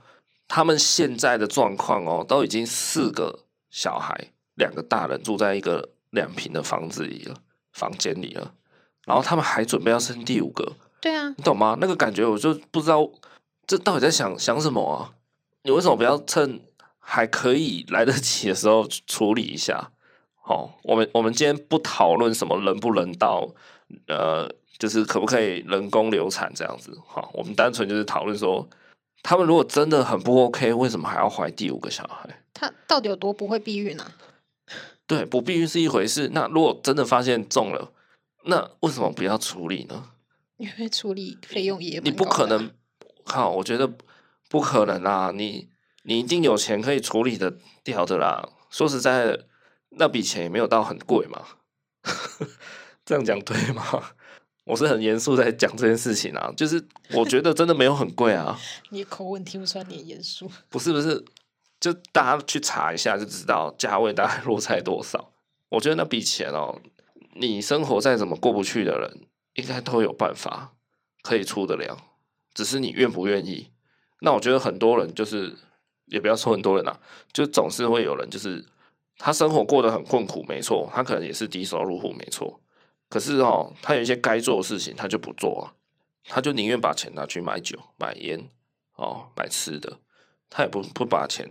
[0.48, 5.90] 他们现在的状况哦，都已经四个小孩，两个大人住在一个。
[6.10, 7.34] 两平的房子里了，
[7.72, 8.54] 房间里了，
[9.06, 10.74] 然后他们还准备要生第五个。
[11.00, 11.76] 对啊，你懂吗？
[11.80, 13.08] 那个感觉我就不知道，
[13.66, 15.14] 这到底在想想什么啊？
[15.62, 16.60] 你为什么不要趁
[16.98, 19.92] 还可以来得及的时候处理一下？
[20.34, 23.48] 好，我们我们今天不讨论什么人不人道，
[24.06, 26.98] 呃，就是可不可以人工流产这样子。
[27.06, 28.66] 好，我们单纯就是讨论说，
[29.22, 32.42] 他们如果真的很不 OK，为什么还要怀第五个小孩？
[32.54, 34.04] 他到底有多不会避孕呢？
[35.08, 36.30] 对，不避孕是一回事。
[36.32, 37.92] 那如果真的发现中了，
[38.44, 40.10] 那为什么不要处理呢？
[40.58, 42.70] 因为处理费用也你不可能。
[43.24, 43.90] 好，我觉得
[44.48, 45.32] 不可能啊！
[45.34, 45.68] 你
[46.02, 48.48] 你一定有钱可以处理的掉的啦。
[48.68, 49.46] 说实在的，
[49.90, 51.42] 那笔钱也没有到很贵嘛。
[53.06, 53.84] 这样讲对吗？
[54.66, 56.52] 我是很严肃在讲这件事情啊。
[56.54, 58.58] 就是我觉得真的没有很贵啊。
[58.90, 60.50] 你口吻听不出来你严肃。
[60.68, 61.24] 不是不是。
[61.80, 65.32] 就大家去查一下就知道价位大概落在多少。
[65.68, 66.80] 我觉得那笔钱哦，
[67.34, 70.72] 你生活再怎么过不去的人，应该都有办法
[71.22, 71.96] 可以出得了，
[72.54, 73.70] 只是你愿不愿意。
[74.20, 75.56] 那我觉得很多人就是，
[76.06, 76.98] 也不要说很多人啦，
[77.32, 78.64] 就总是会有人就是
[79.16, 82.60] 他生活过得很困苦，没错，他可能也是低收入户，没错。
[83.08, 85.72] 可是哦，他有一些该做的事情他就不做啊，
[86.24, 88.48] 他就宁愿把钱拿去买酒、买烟
[88.96, 89.98] 哦、买吃的。
[90.50, 91.48] 他也不不把钱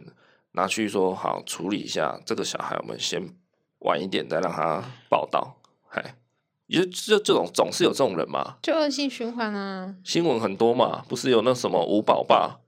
[0.54, 3.36] 拿去说好处理一下这个小孩，我们先
[3.80, 5.62] 晚一点再让他报道。
[5.88, 6.16] 嗨，
[6.66, 9.96] 也就这种总是有这种人嘛，就恶性循环啊。
[10.04, 12.60] 新闻很多嘛，不是有那什么五宝爸，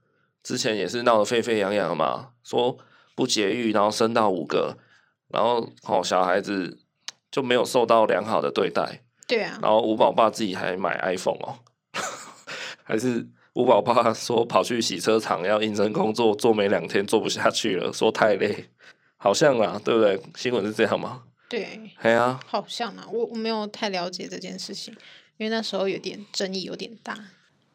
[0.43, 2.77] 之前也是闹得沸沸扬扬嘛，说
[3.15, 4.77] 不节育，然后生到五个，
[5.29, 6.79] 然后哦小孩子
[7.31, 9.03] 就没有受到良好的对待。
[9.27, 11.59] 对啊，然后五宝爸自己还买 iPhone 哦，
[12.83, 13.27] 还是。
[13.53, 18.69] 五宝爸 说跑去洗车场要应征工作，做没两天做不下去了，说太累，
[19.17, 20.21] 好像啊，对不对？
[20.35, 21.23] 新闻是这样吗？
[21.49, 24.93] 对，对啊，好像啊，我我没有太了解这件事情，
[25.37, 27.17] 因为那时候有点争议，有点大。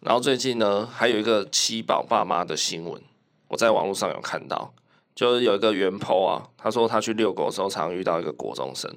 [0.00, 3.02] 然后最近呢，还有一个七宝爸妈的新闻，
[3.48, 4.72] 我在网络上有看到，
[5.14, 8.88] 就是有一个原 po 啊，他说他去遛狗的时候，常遇到一个国中生，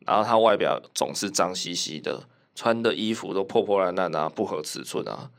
[0.00, 5.30] 然后他外表总是脏兮兮的，穿的衣服都破破烂烂啊，不合尺寸啊。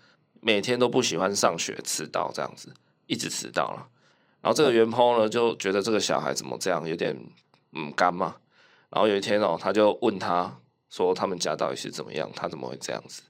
[0.41, 2.73] 每天都不喜欢上学，迟到这样子，
[3.07, 3.87] 一直迟到了。
[4.41, 7.15] 然后这个原 PO 呢，就觉得这个小孩怎么这样，有点
[7.73, 8.37] 嗯干嘛。
[8.89, 10.57] 然后有一天哦，他就问他
[10.89, 12.31] 说：“他们家到底是怎么样？
[12.35, 13.21] 他怎么会这样子？”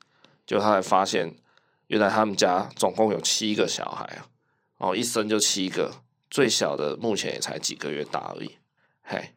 [0.46, 1.36] 就他才发现，
[1.88, 4.28] 原来他们家总共有七个小孩啊，
[4.78, 5.92] 哦，一生就七个，
[6.30, 8.58] 最小的目前也才几个月大而已。
[9.02, 9.34] 嘿，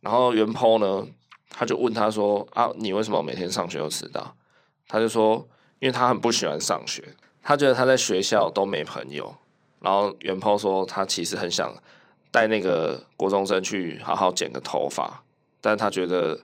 [0.00, 1.08] 然后原 PO 呢，
[1.50, 4.36] 他就问他说：“啊，你为什么每天上学都迟到？”
[4.86, 5.48] 他就说。
[5.78, 9.36] 因为他很不喜欢上学，他觉得他在学校都没朋友。
[9.80, 11.74] 然后原 PO 说他其实很想
[12.30, 15.22] 带那个国中生去好好剪个头发，
[15.60, 16.40] 但他觉得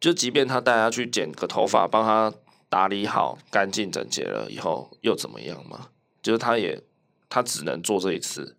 [0.00, 2.32] 就即便他带他去剪个头发，帮他
[2.68, 5.88] 打理好干净整洁了以后，又怎么样嘛？
[6.22, 6.82] 就是他也
[7.28, 8.56] 他只能做这一次，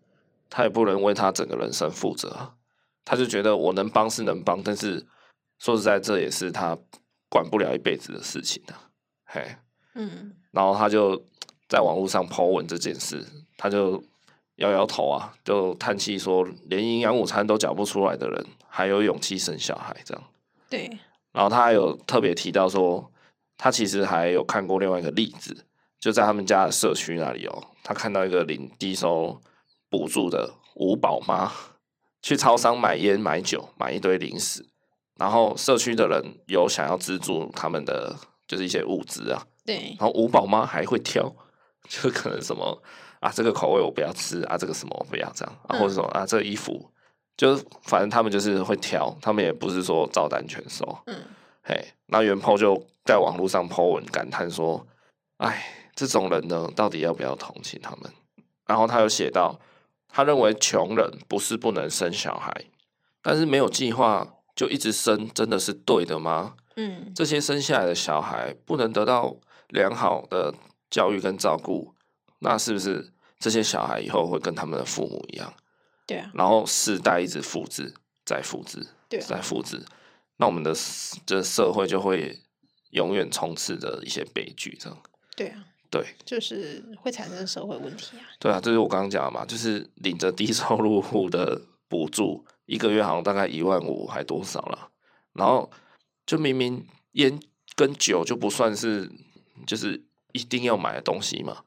[0.49, 2.53] 他也不能为他整个人生负责。
[3.03, 5.07] 他就觉得我能帮是能帮，但是
[5.57, 6.77] 说实在，这也是他
[7.27, 8.89] 管不了一辈子的事情啊。
[9.25, 9.55] 嘿。
[9.95, 11.21] 嗯，然后他就
[11.67, 13.25] 在网络上 po 文这件事，
[13.57, 14.03] 他就
[14.55, 20.23] 摇摇头啊，就叹气说，连营养午餐都缴不出来的人，还有勇气生小孩这样。
[20.69, 20.89] 对。
[21.31, 23.11] 然后他还有特别提到说，
[23.57, 25.65] 他其实还有看过另外一个例子，
[25.99, 29.41] 就在他们家的社区那里哦，他看到一个领低收
[29.89, 31.51] 补助的五宝妈
[32.21, 34.65] 去超商买烟、买酒、买一堆零食，
[35.15, 39.47] 然后社区的人有想要资助他们的，就是一些物资啊。
[39.71, 39.95] 对。
[39.99, 41.33] 然后五宝妈还会挑，
[41.87, 42.81] 就可能什么
[43.19, 46.89] 啊，这个口味我不要吃啊，这个什么我不要这样啊，或者说啊，这个衣服。
[47.37, 50.85] 就反正他们就是会挑，他们也不是说照单全收。
[51.07, 51.15] 嗯，
[51.63, 54.85] 嘿，那原 po 就在网络上 po 文感叹说
[55.37, 58.11] ：“哎，这种人呢，到底要不要同情他们？”
[58.67, 59.59] 然后他有写到，
[60.07, 62.53] 他认为穷人不是不能生小孩，
[63.23, 66.55] 但是没有计划就一直生，真的是对的吗？
[66.75, 69.35] 嗯，这些生下来的小孩不能得到
[69.71, 70.53] 良好的
[70.89, 71.93] 教育跟照顾，
[72.39, 75.53] 那是不是这些小孩以后会跟他们的父母一样？
[76.05, 77.93] 对啊，然后世代一直复制，
[78.25, 79.85] 再复制，对啊，再复制，
[80.37, 80.73] 那我们的
[81.25, 82.39] 这社会就会
[82.91, 84.97] 永远充斥着一些悲剧，这样。
[85.35, 88.25] 对啊，对，就是会产生社会问题啊。
[88.39, 94.89] 对啊，这是我刚刚讲的嘛，就是领着低收入户的补助，一个月好像大概一万五，还多少了？
[95.33, 95.71] 然后
[96.25, 97.39] 就明明烟
[97.75, 99.09] 跟酒就不算是，
[99.65, 100.01] 就是
[100.33, 101.57] 一定要买的东西嘛。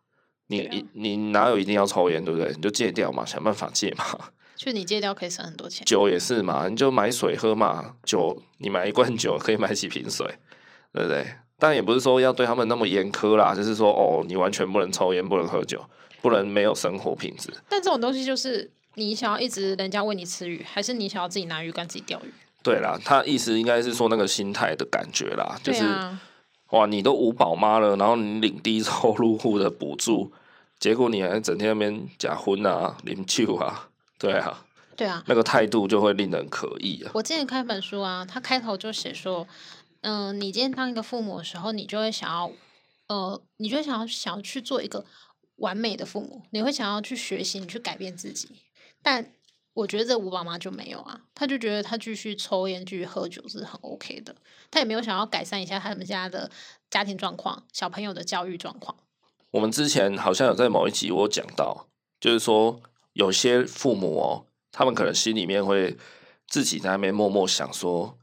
[0.46, 2.52] 你一、啊、你哪有一定要抽烟，对不对？
[2.54, 4.04] 你就戒掉嘛，想办法戒嘛。
[4.56, 5.84] 就你戒掉可以省很多钱。
[5.86, 7.96] 酒也是嘛，你就买水喝嘛。
[8.04, 10.26] 酒你买一罐酒可以买几瓶水，
[10.92, 11.26] 对不对？
[11.58, 15.82] 但也不是说要对他们那么严苛啦，就是说哦，你完全不能抽烟，不能喝酒，
[16.20, 17.50] 不能没有生活品质。
[17.68, 22.32] 但这种东西就是你想要一直人家喂你吃鱼，还是你想要自己拿鱼竿自己钓鱼？
[22.62, 25.82] 对啦，他意思应该是说那个心态的感觉啦，就是。
[26.74, 30.32] 哇，你都五宝妈了，然后你领低收入户的补助，
[30.80, 37.12] 结果你还整天那边假婚啊、饮酒啊，对啊，对啊，那个态度就会令人可疑啊。
[37.14, 39.46] 我之前看一本书啊，他开头就写说，
[40.00, 42.50] 嗯、呃，你今天当一个父母的时候，你就会想要，
[43.06, 45.04] 呃，你就会想要想要去做一个
[45.56, 48.48] 完美的父母，你会想要去学习，你去改变自己，
[49.00, 49.30] 但。
[49.74, 54.34] 我觉得这五宝妈就没有啊，他就觉得他继续抽烟、继续喝酒是很 OK 的，
[54.70, 56.50] 他也没有想要改善一下他们家的
[56.88, 58.96] 家庭状况、小朋友的教育状况。
[59.50, 61.88] 我们之前好像有在某一集我讲到，
[62.20, 62.80] 就是说
[63.14, 65.96] 有些父母哦，他们可能心里面会
[66.46, 68.16] 自己在那边默默想说：“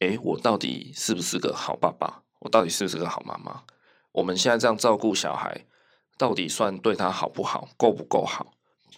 [0.00, 2.22] 诶，我到底是不是个好爸爸？
[2.40, 3.62] 我到底是不是个好妈妈？
[4.10, 5.66] 我们现在这样照顾小孩，
[6.18, 7.68] 到底算对他好不好？
[7.76, 8.54] 够不够好？”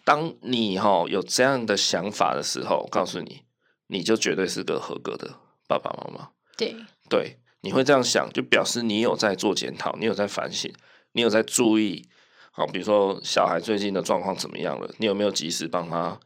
[0.09, 3.42] 当你哈有这样的想法的时候，我告诉你，
[3.88, 6.31] 你就绝对是个合格的爸爸妈妈。
[6.57, 6.75] 对
[7.11, 10.73] 对，你会这样想，就表示你有在做检讨，你有在反省，
[11.12, 12.09] 你有在注意。
[12.51, 14.90] 好，比如说小孩最近的状况怎么样了？
[14.97, 16.18] 你有没有及时帮他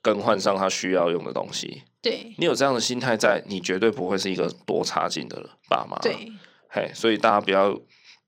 [0.00, 1.82] 更换上他需要用的东西？
[2.00, 5.98] 对，你有这样的心态在，你绝对不会是一个多差劲的爸妈。
[5.98, 6.32] 对，
[6.70, 7.78] 嘿，所以大家不要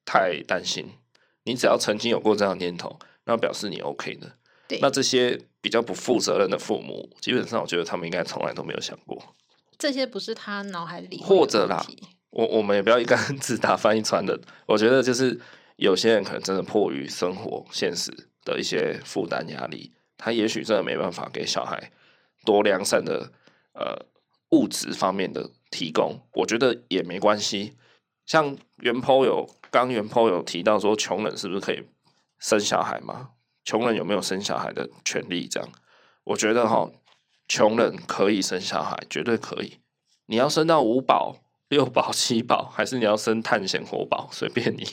[0.05, 0.87] 太担心。
[1.45, 4.35] 你只要曾经有过这样的念头，那表示你 OK 的。
[4.69, 9.35] 对那这些比较不负责任的父母，基本上我觉得他们应该从来都没有想过，
[9.79, 11.85] 这些不是他脑海里或者啦，
[12.31, 14.39] 我我们也不要一竿子打翻一船的。
[14.67, 15.41] 我觉得就是
[15.77, 18.13] 有些人可能真的迫于生活现实
[18.45, 21.91] 的一些负担压力，他也许真的没办法给小孩
[22.45, 23.33] 多良善的
[23.73, 24.07] 呃
[24.51, 26.21] 物质方面的提供。
[26.35, 27.73] 我觉得也没关系。
[28.27, 31.83] 像原 po 有刚原 po 有提到说，穷人是不是可以
[32.39, 33.31] 生小孩吗？
[33.69, 35.47] 穷人有没有生小孩的权利？
[35.47, 35.69] 这样，
[36.25, 36.91] 我觉得哈，
[37.47, 39.77] 穷人可以生小孩，绝对可以。
[40.25, 41.37] 你要生到五宝、
[41.69, 44.89] 六宝、七宝，还是你要生探险活宝，随便你。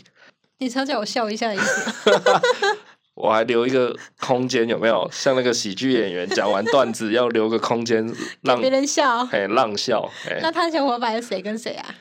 [0.57, 2.11] 你想叫我笑一下的意思？
[3.15, 5.09] 我还留一个空间，有没有？
[5.09, 8.05] 像那个喜剧演员讲完段子，要留个空间
[8.41, 10.11] 让别人笑，哎，让笑。
[10.41, 11.95] 那探险活宝是谁跟谁啊？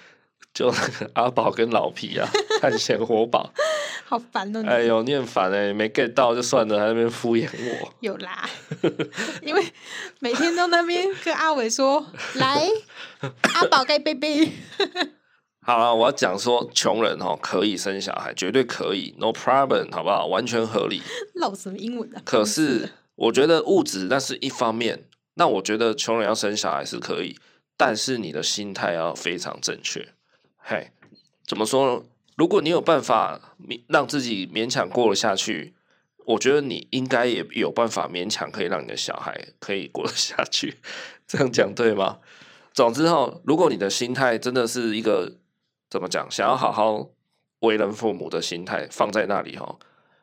[0.52, 2.28] 就那个阿宝跟老皮啊，
[2.60, 3.52] 探险活宝。
[4.04, 4.62] 好烦哦！
[4.66, 7.92] 哎呦，你很烦哎，没 get 到就算了，还在那边敷衍我。
[8.00, 8.48] 有啦，
[9.42, 9.64] 因为
[10.20, 12.04] 每天都那边跟阿伟说
[12.34, 12.68] ：“来，
[13.54, 14.52] 阿宝盖贝贝。”
[15.66, 20.26] 好了，我要讲说，穷人哦可以生小孩，绝对可以，no problem，好不好？
[20.26, 21.00] 完全合理。
[21.34, 22.20] 唠什么英文啊？
[22.24, 25.04] 可是我觉得物质那是一方面，
[25.34, 27.38] 那我觉得穷人要生小孩是可以，
[27.78, 30.06] 但是你的心态要非常正确。
[30.58, 30.90] 嘿，
[31.46, 32.02] 怎么说呢？
[32.36, 33.56] 如果你有办法
[33.88, 35.74] 让自己勉强过得下去，
[36.26, 40.78] 我觉得你应该也有办法勉强可以让你的小孩可以过得下去。
[41.28, 42.18] 这样讲对吗？
[42.72, 45.36] 总之哈，如果你的心态真的是一个
[45.88, 47.08] 怎么讲，想要好好
[47.60, 49.78] 为人父母的心态放在那里哈，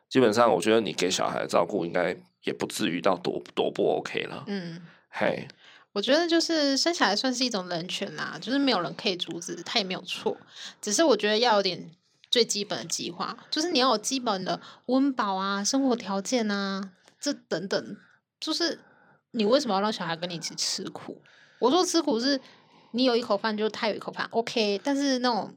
[0.08, 4.44] 基本上我觉得你给小孩的照顾应该也不至于到多多不 OK 了。
[4.48, 5.48] 嗯，嘿，
[5.92, 10.36] 我觉得就是生小孩算是一种人权啦，就是没有人可以阻止，他也没有错，
[10.80, 11.90] 只是我觉得要有点
[12.32, 16.90] 最基本的计划，就是你要有基本的温饱啊、生活条件啊，
[17.20, 17.96] 这等等，
[18.40, 18.80] 就是
[19.30, 21.20] 你为什么要让小孩跟你一起吃苦？
[21.60, 22.40] 我说吃苦是
[22.92, 25.54] 你有一口饭就他有一口饭，OK，但是那种。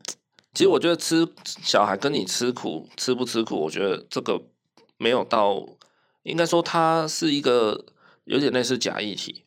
[0.53, 4.41] 其实我觉得吃小孩跟你吃苦吃不吃苦，我觉得这个
[4.97, 5.65] 没有到，
[6.23, 7.85] 应该说它是一个
[8.25, 9.45] 有点类似假议题。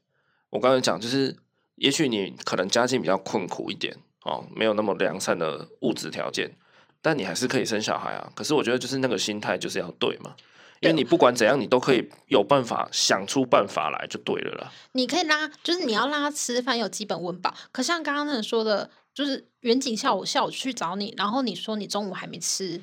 [0.50, 1.36] 我刚才讲就是，
[1.76, 6.56] 也许你可能家境比较困苦一点哦，没有那么良善的物质条件，
[7.02, 8.32] 但你还是可以生小孩啊。
[8.34, 10.34] 可是我觉得就是那个心态就是要对嘛，
[10.80, 14.72] 因为你不管怎样，你都可以有办法想出办法来就对了啦。
[14.92, 17.54] 你可以拉，就是你要拉他吃饭有基本温饱。
[17.72, 18.90] 可像刚刚那说的。
[19.14, 22.80] 就是远景下午下午去找你，然后你说你中午还没吃，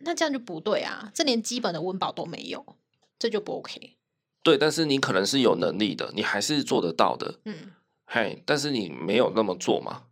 [0.00, 1.12] 那这样就不对啊！
[1.14, 2.74] 这连基本的温饱都没有，
[3.20, 3.92] 这就不 OK。
[4.42, 7.38] 对，但是你可能是有能力的，你还是做得到的。
[7.44, 7.70] 嗯，
[8.04, 10.02] 嘿，但是你没有那么做嘛，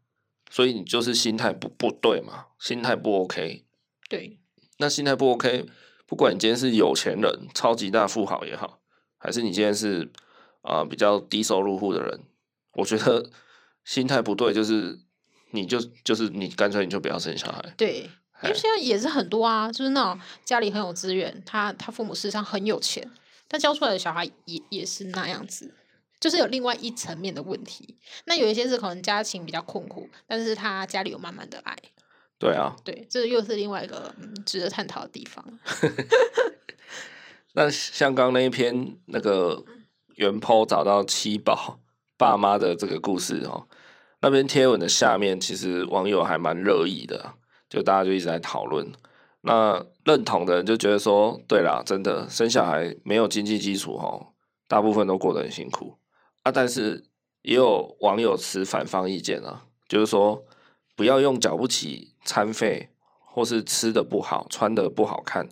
[0.55, 3.65] 所以你就是心态不不对嘛，心态不 OK。
[4.09, 4.39] 对，
[4.79, 5.67] 那心态不 OK，
[6.07, 8.79] 不管你今天是有钱人、超级大富豪也好，
[9.19, 10.13] 还是你今天是
[10.63, 12.21] 啊、呃、比较低收入户的人，
[12.75, 13.31] 我觉得
[13.85, 15.01] 心态不对就是。
[15.51, 17.63] 你就就是你干脆你就不要生小孩。
[17.77, 18.11] 对，
[18.43, 23.09] 因为现在也是很多啊，就是那种家里很有资源，他他父母事实上很有钱，
[23.49, 25.73] 他教出来的小孩也也是那样子，
[26.25, 27.99] 就是有另外一层面的问题。
[28.25, 31.77] 那有一些是可能家庭比较困苦，但是他家里有满满的爱。
[32.39, 35.45] 对啊，对，这又是另外一个嗯值得探讨的地方。
[37.53, 39.63] 那像刚那一篇那个
[40.15, 41.79] 原 PO 找到七宝
[42.17, 43.69] 爸妈的这个故事哦。
[44.23, 47.35] 那篇贴文的下面，其实网友还蛮热议的，
[47.69, 48.91] 就大家就一直在讨论。
[49.43, 54.29] 那认同的人就觉得说，对啦，真的生小孩没有经济基础哦，
[54.67, 55.99] 大部分都过得很辛苦
[56.45, 56.53] 啊。
[56.53, 57.05] 但是
[57.43, 60.45] 也有网友持反方意见啊，就是说
[60.95, 65.49] 不要用缴不起餐费，或是吃的不好、穿的不好看、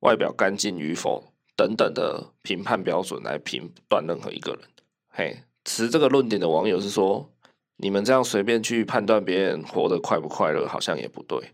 [0.00, 4.60] 外表干净与否等等的评判标准来评断任何一个人。
[5.08, 7.28] 嘿，持这个论点的网友是说。
[7.76, 11.50] 你们这样随便去判断别人活得快不快乐，好像也不对。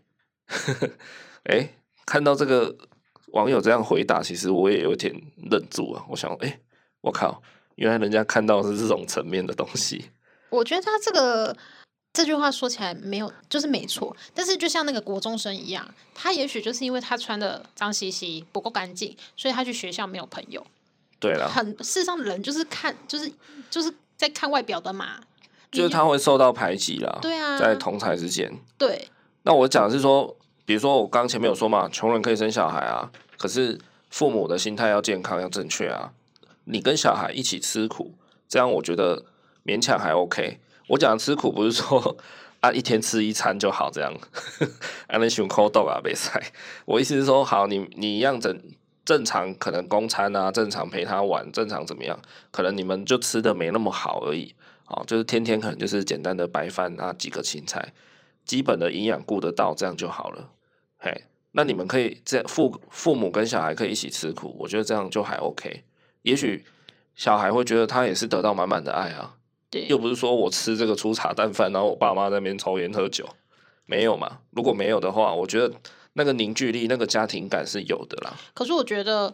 [1.45, 1.67] 哎，
[2.05, 2.77] 看到这个
[3.29, 5.11] 网友这样回答，其实我也有点
[5.49, 6.05] 愣住啊。
[6.07, 6.59] 我想，哎，
[7.01, 7.41] 我靠，
[7.81, 10.11] 原来人家看到的是这种层面的东西。
[10.51, 11.55] 我觉得他这个
[12.13, 14.15] 这句话说起来没有，就是没错。
[14.35, 20.63] 但是就像那个国中生一样，他也许就是因为他穿的脏兮兮、不够干净，所以他去学校没有朋友。
[21.19, 23.31] 对了，很事实上人就是看，就是
[23.71, 25.19] 就是在看外表的嘛。
[25.71, 28.51] 就是他会受到排挤啦，对啊，在同才之间。
[28.77, 29.07] 对，
[29.41, 33.79] 那我讲的是说，比如说我刚前面有说嘛，穷人可以生小孩啊，可是
[34.11, 36.11] 父母的心态要健康要正确啊。
[36.71, 38.15] 你跟小孩一起吃苦，
[38.47, 39.25] 这样我觉得
[39.65, 40.59] 勉强还 OK。
[40.87, 42.17] 我讲吃苦不是说
[42.61, 44.13] 啊一天吃一餐就好这样，
[45.07, 46.41] 啊那熊抠豆啊别塞。
[46.85, 48.57] 我意思是说，好，你你一样正
[49.03, 52.17] 正常，可能供餐啊，正常陪他玩，正常怎么样，
[52.51, 54.55] 可能你们就吃的没那么好而已。
[54.87, 57.93] 哦，就是天天可能就是简单的白饭啊，几个青菜，
[58.45, 60.49] 基本的营养顾得到，这样就好了。
[60.97, 65.83] 嘿，那你们可以这父父母跟小孩可以一起吃苦，我觉得这样就还 OK。
[66.21, 66.65] 也许
[67.15, 69.35] 小孩会觉得他也是得到满满的爱啊，
[69.69, 73.27] 对，又不是说我吃这个粗茶淡饭，然后我爸妈在那边抽烟喝酒，
[73.85, 74.39] 没有嘛？
[74.51, 75.73] 如果没有的话，我觉得
[76.13, 78.33] 那个凝聚力、那个家庭感是有的啦。
[78.53, 79.33] 可是我觉得，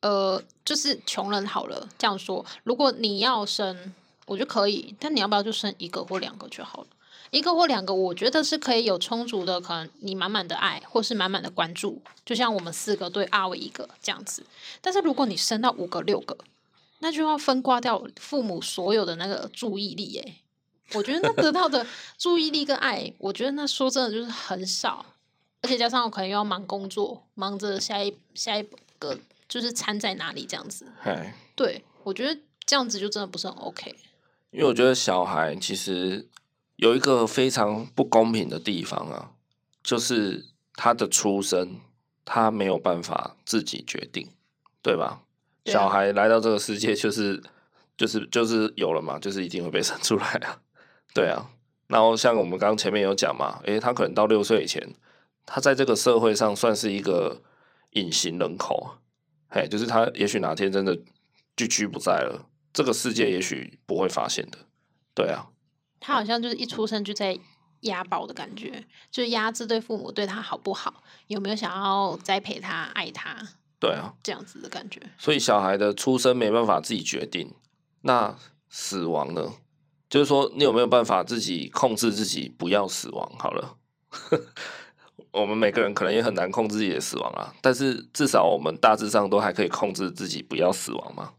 [0.00, 3.92] 呃，就是穷人好了，这样说，如果你要生。
[4.24, 6.86] 我觉得可以，但你要不要就生一个或两个就好了？
[7.32, 14.44] 一个或两个，我觉得是可以有充足的，可能你满满的爱，或是满满的关注，就像我们四个对阿伟一个这样子。
[14.82, 16.36] 但是如果你生到五个、六个，
[16.98, 20.18] 那就要分刮掉父母所有的那个注意力。
[20.18, 20.36] 哎，
[20.92, 21.86] 我觉得那得到的
[22.18, 25.06] 注意力跟爱，我觉得那说真的就是很少，
[25.62, 28.66] 而且加上我可能又要忙工作，忙着下一下一
[28.98, 30.86] 个就是餐在哪里这样子。
[31.00, 33.96] 嘿对，我觉得这样子就真的不是很 OK。
[34.50, 36.28] 因为我觉得小孩其实
[36.82, 39.30] 有一个非常不公平的地方啊，
[39.84, 41.78] 就是他的出生
[42.24, 44.28] 他没有办法自己决定，
[44.82, 45.22] 对吧？
[45.62, 45.78] 对啊。
[45.78, 47.40] 小孩来到这个世界就是
[47.96, 50.58] 就是就是有了嘛，就是一定会被生出来啊，
[51.14, 51.50] 对啊。
[51.86, 54.92] 然后像我们刚刚前面有讲嘛，诶，他可能到六岁以前，
[55.46, 57.42] 他在这个社会上算是一个
[57.90, 58.96] 隐形人口，
[59.48, 60.98] 嘿，就是他也许哪天真的
[61.56, 62.48] 聚居不在了。
[62.72, 64.58] 这个世界也许不会发现的，
[65.14, 65.46] 对啊，
[66.04, 67.38] 他好像就是一出生就在
[67.82, 73.36] 押宝的感觉，就是押这对父母对他好不好，有没有想要栽培他、爱他，
[73.78, 75.00] 对啊，这样子的感觉。
[75.16, 77.54] 所以小孩的出生没办法自己决定，
[78.02, 78.36] 那
[78.68, 79.52] 死亡呢？
[80.10, 83.32] 就是说，你有没有办法自己控制自己不要死亡？
[83.38, 83.76] 好了，
[85.32, 91.32] 我们每个人可能也很难控制自己的死亡啊，但是至少我们大致上都还可以控制自己不要死亡嘛。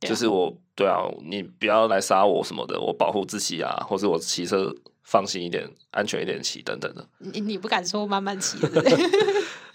[0.00, 7.08] 就是我，对啊，你不要来杀我什么的，我保护自己啊，或者我骑车放心一点、安全一点骑等等的。
[7.18, 8.96] 你你不敢说慢慢骑，对不对？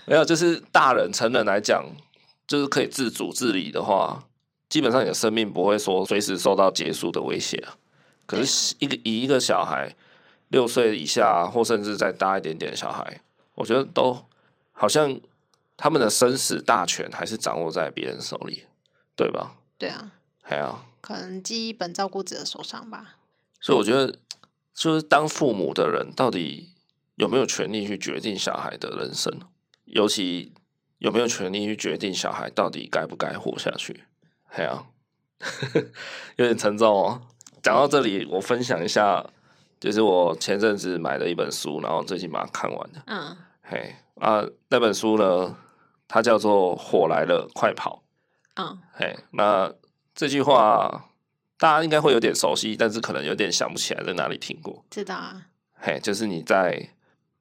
[0.05, 1.85] 没有，就是大人成人来讲，
[2.45, 4.23] 就是可以自主自理的话，
[4.69, 7.75] 基本上你的生命不会说随时受到结束的威胁啊。
[8.25, 9.95] 可是，一个以一个小孩
[10.49, 13.21] 六岁以下，或甚至再大一点点的小孩，
[13.55, 14.25] 我觉得都
[14.71, 15.19] 好像
[15.77, 18.65] 他们的生死大权还是掌握在别人手里，
[19.15, 19.55] 对吧？
[19.81, 20.11] 对啊，
[20.47, 23.15] 对啊，可能基本照顾者的手上吧。
[23.59, 24.19] 所以我觉得，
[24.75, 26.69] 就是当父母的人到底
[27.15, 29.33] 有没有权利去决定小孩的人生，
[29.85, 30.53] 尤其
[30.99, 34.03] 有没有权利去决定小孩到底该不该活下去？
[34.55, 34.85] 对啊，
[36.37, 37.21] 有点沉重哦。
[37.63, 39.25] 讲到这里，我分享一下，
[39.79, 43.01] 就是我前阵子买的一本书，然后最近把它看完的。
[43.07, 45.57] 嗯，嘿啊，那本书呢，
[46.07, 47.97] 它叫做《火来了，快跑》。
[48.55, 49.71] 嗯，嘿，那
[50.13, 51.09] 这句话
[51.57, 54.83] 大家应该会有点熟悉，但是可能有点想不起来在哪里听过。
[54.89, 55.47] 知道啊。
[55.73, 56.89] 嘿，就是你在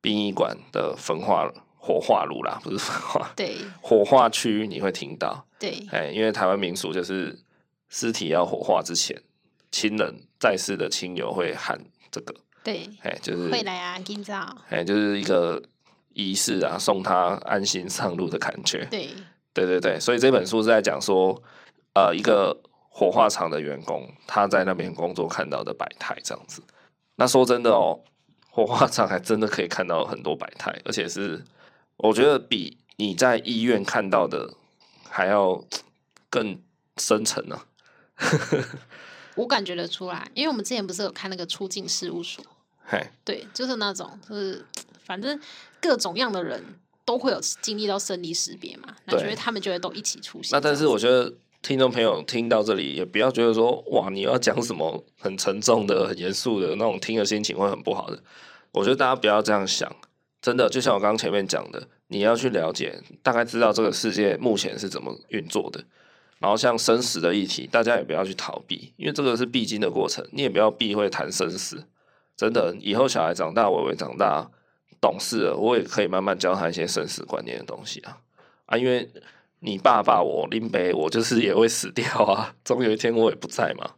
[0.01, 5.47] 殡仪馆的焚化火化炉啦，不是焚化，对，火化区你会听到。
[5.59, 7.39] 对，哎，因为台湾民俗就是
[7.89, 9.23] 尸体要火化之前。
[9.73, 11.81] 亲人在世的亲友会喊
[12.11, 12.35] 这个，
[12.65, 15.63] 对，哎，就是会来啊，今早，哎，就是一个
[16.13, 18.85] 仪式啊，送他安心上路的感觉。
[18.87, 19.11] 对，
[19.53, 21.43] 对对对，所以这本书是在讲说，
[21.95, 22.57] 呃，一个
[22.89, 26.63] 火化场的员工他在那边工作看到的百态这样子。
[27.17, 28.01] 那说真的哦，
[28.51, 31.45] 火化场还真的可以看到很多百态，而且是
[31.97, 34.55] 我觉得比你在医院看到的
[35.09, 35.65] 还要
[36.29, 36.63] 更
[36.97, 37.67] 深沉呢、啊。
[39.37, 42.45] 我感觉得出来，因为我们之前不是有看那个出境事务所，
[42.85, 44.65] 嘿对，就是那种，就是
[45.05, 45.41] 反正
[45.81, 46.63] 各种样的人
[47.11, 50.51] 都会有经历到生离死别嘛，那觉得他们就会都一起出现。
[50.53, 58.23] 那但是我觉得听众朋友听到这里，也不要觉得说哇，你要讲什么很沉重的、很严肃的那种，听的心情会很不好的。
[58.71, 59.91] 我觉得大家不要这样想，
[60.41, 65.83] 真的，就像我刚刚前面讲的，你要去了解，大概知道这个世界目前是怎么运作的。
[66.39, 70.25] 然后像生死的议题，大家也不要去逃避，因为这个是必经的过程。
[70.31, 71.83] 你也不要避讳谈生死，
[72.37, 74.49] 真的，以后小孩长大，伟伟长大
[75.01, 78.19] 懂事了，我也可以慢慢教他一些生死观念的东西啊
[78.67, 78.77] 啊！
[78.77, 79.09] 因为
[79.61, 83.91] 你爸爸我林北，我就是也会死掉啊， 总有一天我也不在嘛。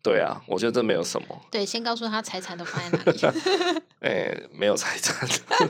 [0.00, 1.26] 对啊，我觉得这没有什么。
[1.50, 3.20] 对，先告诉他财产都放在哪里。
[4.00, 5.28] 哎、欸，没有财产，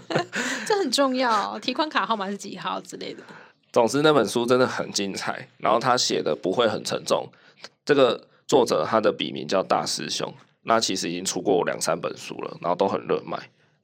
[0.67, 1.59] 这很重要。
[1.59, 3.23] 提款卡号码是几号之类的。
[3.73, 7.27] 总之，那本书真的很精彩，然后他写的不会很沉重。
[7.87, 10.33] 这个作者他的笔名叫大师兄，
[10.63, 13.39] 那其实已经出过两三本书了，然后都很热卖。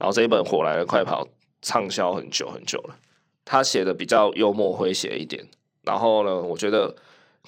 [0.05, 1.25] 然后这一本《火来了，快跑》
[1.63, 2.95] 畅销很久很久了。
[3.43, 5.43] 他写的比较幽默诙谐一点，
[5.83, 6.95] 然后呢，我觉得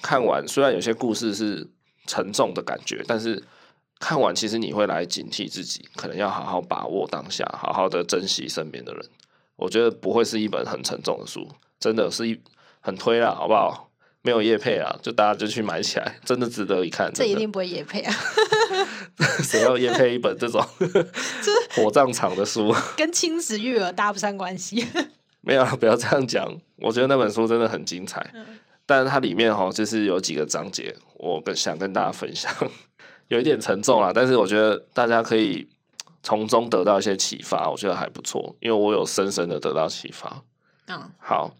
[0.01, 1.69] 看完虽然有些故事是
[2.07, 3.43] 沉重的感觉，但是
[3.99, 9.05] 看完其实你会来警惕自己，可能要好好把握当下，好好的珍惜身边的人。
[9.57, 11.47] 我觉得不会是一本很沉重的书。
[11.79, 12.41] 真的是一
[12.81, 13.86] 很推啦，好不好？
[14.27, 17.09] 没有夜配啊，就大家就去买起来，真的值得一看。
[17.13, 18.13] 这一定不会夜配啊！
[19.41, 20.61] 谁要夜配一本这种
[21.73, 22.75] 火葬场的书？
[22.97, 24.85] 跟亲子育儿搭不上关系。
[25.39, 26.45] 没有，不要这样讲。
[26.75, 28.45] 我觉得那本书真的很精彩，嗯、
[28.85, 32.53] 但是它里面哈，就是有几个章节，我跟想跟大家分享，
[33.29, 35.65] 有一点沉重啦，但是我觉得大家可以
[36.21, 40.43] 从中得到一些启发，我觉得还不错，因为我有深深的得到启发。
[40.87, 41.55] 嗯，好，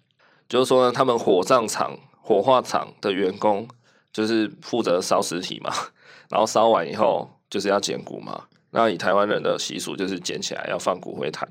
[0.50, 1.98] 就是说呢，他们火葬场、
[2.28, 3.66] 火化场的员工
[4.12, 5.72] 就是负责烧尸体嘛，
[6.30, 8.44] 然后烧完以后就是要捡骨嘛。
[8.72, 11.48] 那以台湾人的习俗就是捡起来要放骨灰坛，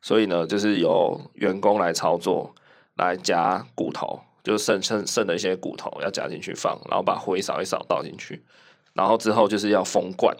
[0.00, 2.54] 所以呢，就是由员工来操作，
[2.96, 8.42] 来夹骨头，就剩剩剩的一些骨头要夹进去放，然后把灰扫一扫倒进去，
[8.94, 10.34] 然后之后就是要封罐，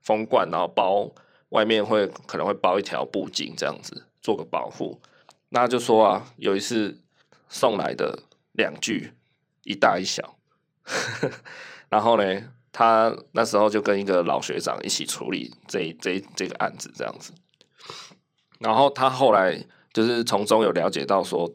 [0.00, 1.10] 封罐，然后包
[1.48, 5.00] 外面会可能会包一条布巾这样子做个保护。
[5.48, 7.00] 那就说啊，有一次
[7.48, 8.20] 送来的
[8.52, 9.12] 两具，
[9.64, 10.38] 一大一小，
[11.88, 17.32] 然后呢，他那时候就跟一个老学长一起处理这这这个案子这样子，
[18.58, 21.50] 然后他后来就是从中有了解到说，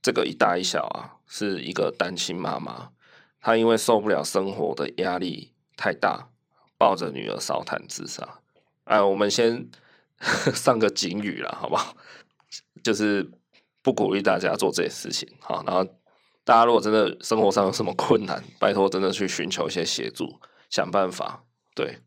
[0.00, 2.90] 这个一大一小啊，是一个单亲妈妈，
[3.40, 6.28] 她因为受不了生活的压力太大，
[6.76, 8.40] 抱着女儿烧炭自杀。
[8.84, 9.68] 哎，我们先
[10.54, 11.96] 上个警语了，好不好？
[12.82, 13.30] 就是。
[13.80, 15.86] 不鼓励大家做这些事情，好，然后
[16.48, 20.40] 大家如果真的生活上有什么困难，拜托真的去寻求一些协助，
[20.70, 21.44] 想办法。
[21.74, 21.98] 对，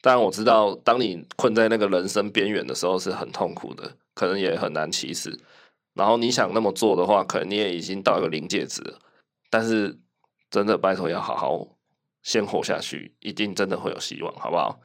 [0.00, 5.36] 当然我知道，当你困在那个人生边缘的时候是很痛苦的，可能也很难启齿。
[5.94, 9.00] 然后你想那么做的话，可能你也已经到一个临界值了。
[9.50, 9.98] 但是
[10.48, 11.66] 真的拜托要好好
[12.22, 14.78] 先活下去，一定真的会有希望，好不好？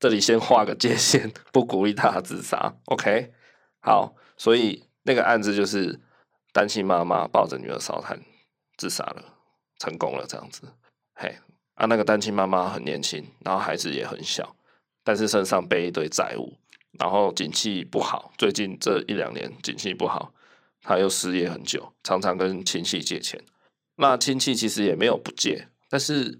[0.00, 2.74] 这里先画个界限，不鼓励他自杀。
[2.86, 3.30] OK，
[3.82, 6.00] 好，所以那个案子就是
[6.54, 8.18] 单亲妈妈抱着女儿烧炭
[8.76, 9.24] 自杀了，
[9.78, 10.62] 成功了，这样子。
[11.14, 11.36] 嘿，
[11.74, 14.56] 啊，那个单亲妈妈很年轻，然后孩子也很小，
[15.02, 16.52] 但是身上背一堆债务，
[16.98, 20.32] 然后景气不好，最近这一两年景气不好。
[20.86, 23.42] 他又失业很久，常常跟亲戚借钱。
[23.96, 26.38] 那亲戚其实也没有不借，但是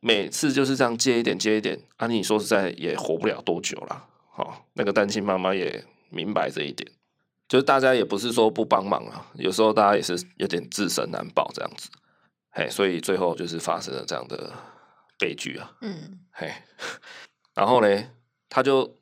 [0.00, 1.80] 每次就是这样借一点借一点。
[1.96, 4.06] 啊，你说实在也活不了多久了。
[4.28, 6.86] 好，那个单亲妈妈也明白这一点，
[7.48, 11.88] 就是大家也不是说不帮忙啊，有时候大家也是有点自身难保这样子。
[12.50, 14.52] 嘿，所以最后就是发生了这样的
[15.18, 15.72] 悲剧啊。
[15.82, 16.52] 嗯，嘿，
[17.54, 18.04] 然后呢，
[18.48, 18.96] 他就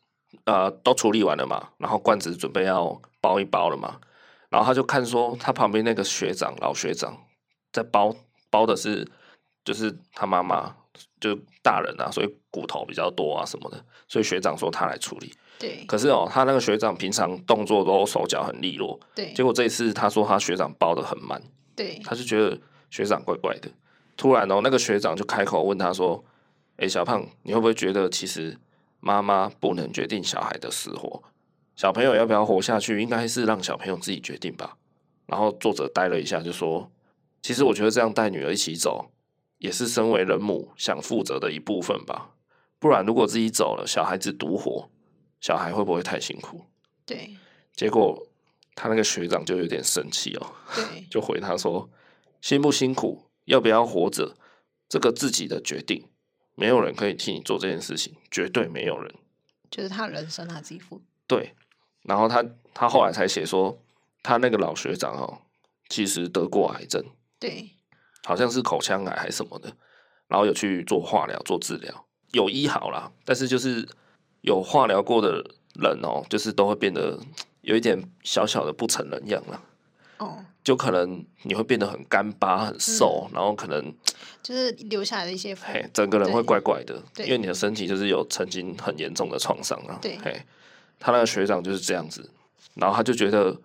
[0.45, 4.01] 呃都处理完了嘛，然后罐子准备要包一包了嘛。
[4.51, 7.16] 然后他就看说，他旁边那个学长老学长
[7.72, 8.14] 在包
[8.51, 9.09] 包的是，
[9.64, 10.76] 就是他妈妈，
[11.20, 15.32] 就大人啊，所以骨头比较多啊什么的，所以学长说他来处理。
[15.59, 15.84] 对。
[15.86, 18.98] 可是哦，他那个学长平常动作都手脚很利落。
[19.14, 19.32] 对。
[19.32, 21.40] 结果这一次他说他学长包的很慢。
[21.76, 22.00] 对。
[22.05, 22.59] 他就觉得
[22.90, 23.68] 学长怪怪的。
[24.16, 26.24] 突然哦，那个学长就开口问他说
[26.78, 28.57] ：“哎，小胖，你会不会觉得其实
[29.00, 31.22] 妈妈不能决定小孩的死活？”
[31.74, 34.76] 小朋友要不要活下去，应该是让小朋友自己决定吧。
[35.26, 36.88] 然后作者呆了一下，就说
[37.42, 39.11] ：“其实我觉得这样带女儿一起走，
[39.59, 42.30] 也是身为人母想负责的一部分吧。
[42.78, 44.88] 不然如果自己走了，小孩子独活，
[45.45, 46.64] 小孩会不会太辛苦？”
[47.05, 47.36] 对。
[47.74, 48.26] 结果
[48.74, 51.90] 他那个学长就有点生气哦，对， 就回他说
[52.40, 54.34] ：“辛不辛苦，要不要活着，
[54.88, 56.09] 这个自己的决定，
[56.55, 59.14] 没有人可以替你做这件事情，绝对没有人。
[59.70, 61.55] 就是他人生他自己负。”对。
[62.05, 62.42] 然后他
[62.72, 63.78] 他后来才写说，
[64.22, 65.42] 他那个老学长哦，
[65.90, 67.05] 其实得过癌症，
[67.38, 67.70] 对，
[68.24, 69.76] 好像是口腔癌还是什么的，
[70.28, 73.88] 然后有去做化疗做治疗，有医好啦，但是就是
[74.45, 75.42] 有化疗过的
[75.80, 77.18] 人哦，就是都会变得
[77.62, 79.61] 有一点小小的不成人样了，
[80.18, 83.92] 哦，就可能你会变得很干巴很瘦，嗯，然后可能
[84.42, 90.45] 就是留下来的一些，嘿，整个人会怪怪的，因为你的身体就是有曾经很严重的创伤啊，对，嘿。
[91.01, 92.30] 他那个学长就是这样子，
[92.74, 93.59] 然后他就觉得，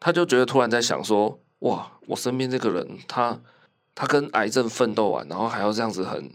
[0.00, 3.38] 他就觉得突然在想说，哇，我身边这个人，他
[3.94, 6.32] 他跟癌症奋斗完，然后还要这样子很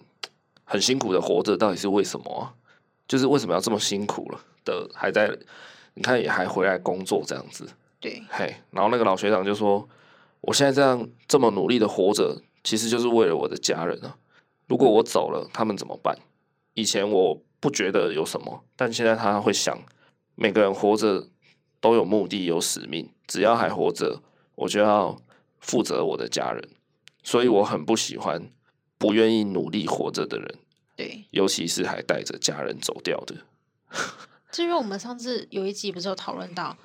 [0.64, 2.54] 很辛苦的活着，到底是为什么啊？
[3.08, 5.38] 就是为什么要这么辛苦了的，还在
[5.94, 7.68] 你看也还回来工作这样子，
[8.00, 9.88] 对，嘿，然后那个老学长就说，
[10.42, 14.18] 我现在这样这么努力的活着，其实就是为了我的家人啊。
[14.68, 16.18] 如果我走了，他们怎么办？
[16.74, 19.78] 以前我不觉得有什么，但现在他会想。
[20.38, 21.30] 每个人活着
[21.80, 23.10] 都有目的、有使命。
[23.26, 24.22] 只要还活着，
[24.56, 25.18] 我就要
[25.62, 26.62] 负责我的家人。
[27.24, 28.52] 所以我很不喜欢
[28.98, 30.56] 不愿意努力活着的人。
[30.96, 33.36] 对，尤其是还带着家人走掉的。
[34.52, 36.78] 至于我们上次有一集不是有讨论到，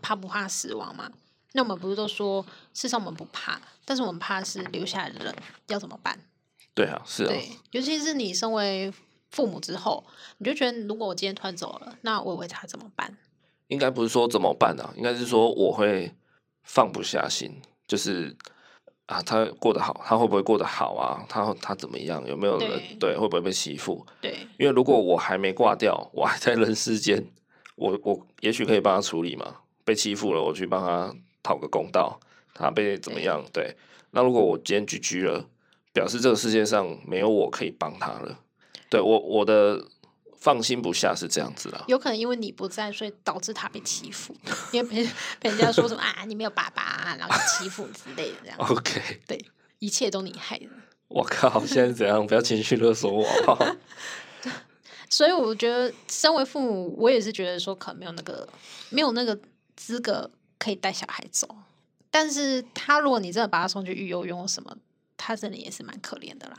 [0.00, 1.10] 怕不怕死亡嘛？
[1.52, 2.42] 那我们不是都说，
[2.72, 5.34] 事实上我们不怕，但是我们怕是留下来的人
[5.66, 6.18] 要怎么办？
[6.74, 7.28] 对啊，是啊。
[7.28, 8.92] 对，尤其是你身为。
[9.30, 10.02] 父母之后，
[10.38, 13.14] 你就觉得如果我今天突然走了，那我为他怎么办？
[13.66, 16.14] 应该不是说怎么办啊，应该是说我会
[16.62, 18.34] 放不下心，就是
[19.08, 21.24] 啊，他过得好，他会不会过得好啊？
[21.30, 22.22] 他他怎么样？
[22.28, 22.68] 有没有人
[23.00, 23.16] 对，对？
[23.16, 24.04] 会不会被欺负？
[24.20, 27.26] 对，因为如果我还没挂掉，我还在人世间，
[27.76, 29.46] 我我也许可以帮他处理嘛。
[29.82, 32.20] 被欺负了，我去帮他讨个公道。
[32.52, 33.42] 他被怎么样？
[33.50, 33.76] 对，对，
[34.10, 35.46] 那如果我今天拒绝了，
[35.94, 38.38] 表示这个世界上没有我可以帮他了。
[38.90, 39.82] 对我我的
[40.38, 44.34] 放心不下是这样子啦，有可能因为你不在，所以导致他被欺负，
[44.72, 45.10] 因为被
[45.40, 48.58] 被人家说什么啊，你没有爸爸，啊，然后欺负之类的这样。
[48.58, 49.44] OK，对，
[49.80, 50.66] 一切都你害的。
[51.08, 52.26] 我靠，现在怎样？
[52.26, 53.26] 不要情绪勒索我。
[55.10, 58.46] 所以我觉得，身为父母，我也是觉得说，可能没有那个
[58.90, 59.38] 没有那个
[59.74, 61.48] 资格可以带小孩走。
[62.10, 64.76] 但是他如果你真的把他送去育幼院什么，
[65.16, 66.56] 他真的也是蛮可怜的啦。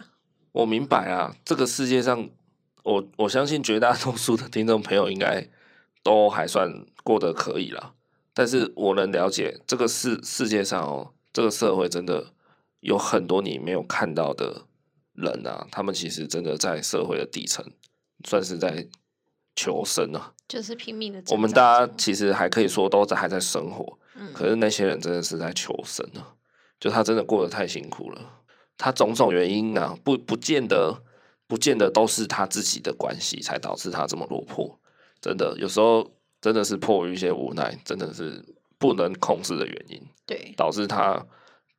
[0.51, 2.27] 我明白啊，这个世界上，
[2.89, 5.47] 我我相信绝大多数的听众朋友应该
[6.01, 7.93] 都还算过得可以啦。
[8.33, 12.33] 但是我能了解，这个世世界上哦，这个社会真的
[12.79, 14.63] 有很多你没有看到的
[15.13, 17.63] 人啊，他们其实真的在社会的底层，
[18.25, 18.87] 算是在
[19.55, 21.21] 求生啊，就是拼命的。
[21.29, 26.33] 我们大家其实还可以说都在还在生活，嗯，可是那些人真的是在求生啊。
[26.79, 28.21] 就他真的过得太辛苦了。
[28.77, 31.03] 他种种原因啊，不不见得，
[31.49, 34.79] 不见得都是他自己的关系才导致他这么落魄。
[35.19, 38.45] 真的，有时候真的是迫于一些无奈，真的是
[38.77, 41.25] 不能控制的原因，对，导致他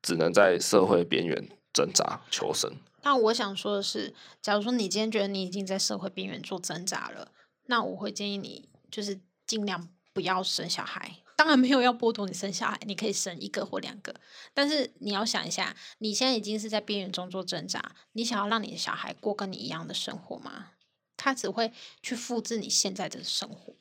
[0.02, 2.68] 只能在社会边缘挣扎求生。
[3.02, 4.12] 那我想说的是，
[4.42, 7.30] 假如说你今天觉得你已经在社会边缘做挣扎了，
[7.66, 11.16] 那我会建议你就是尽量不要生小孩。
[11.40, 14.14] 当然没有要剥夺你生小孩，你可以生一个或两个，
[14.52, 17.82] 但是你要想一下，你现在已经是在边缘中做挣扎，
[18.12, 20.72] 你想要让你的小孩过跟你一样的生活吗？
[21.16, 21.72] 他只会
[22.02, 23.72] 去复制你现在的生活。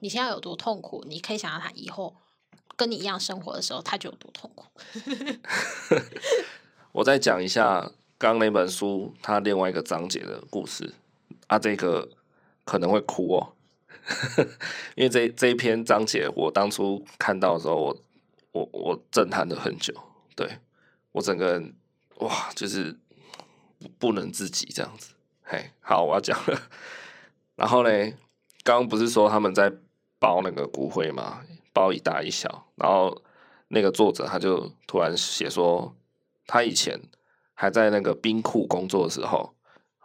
[0.00, 2.16] 你现在有多痛苦，你可以想象他以后
[2.74, 4.66] 跟你一样生活的时候，他就有多痛苦。
[6.90, 7.82] 我再讲一下
[8.18, 10.92] 刚刚那本书它另外一个章节的故事
[11.46, 12.10] 啊，这个
[12.64, 13.53] 可能会哭哦。
[14.96, 17.96] 因为这这一篇章节，我当初看到的时候，我
[18.52, 19.94] 我我震撼了很久，
[20.36, 20.58] 对，
[21.12, 21.74] 我整个人
[22.18, 22.96] 哇，就是
[23.98, 25.14] 不能自己这样子。
[25.42, 26.60] 嘿，好，我要讲了。
[27.56, 27.90] 然后呢，
[28.62, 29.72] 刚刚不是说他们在
[30.18, 31.42] 包那个骨灰吗？
[31.72, 32.66] 包一大一小。
[32.76, 33.22] 然后
[33.68, 35.94] 那个作者他就突然写说，
[36.46, 37.00] 他以前
[37.54, 39.54] 还在那个冰库工作的时候，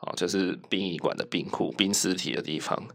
[0.01, 2.87] 哦，就是殡仪馆的冰库，冰尸体的地方。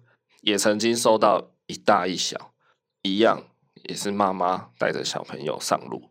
[0.44, 2.52] 也曾经收到一大一小，
[3.00, 3.42] 一样
[3.88, 6.10] 也是妈妈带着小朋友上路，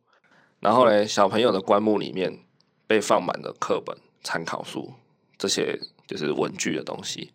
[0.60, 2.40] 然后呢，小朋友的棺木里面
[2.88, 4.94] 被放满了课本、参考书
[5.38, 7.32] 这些就是文具的东西，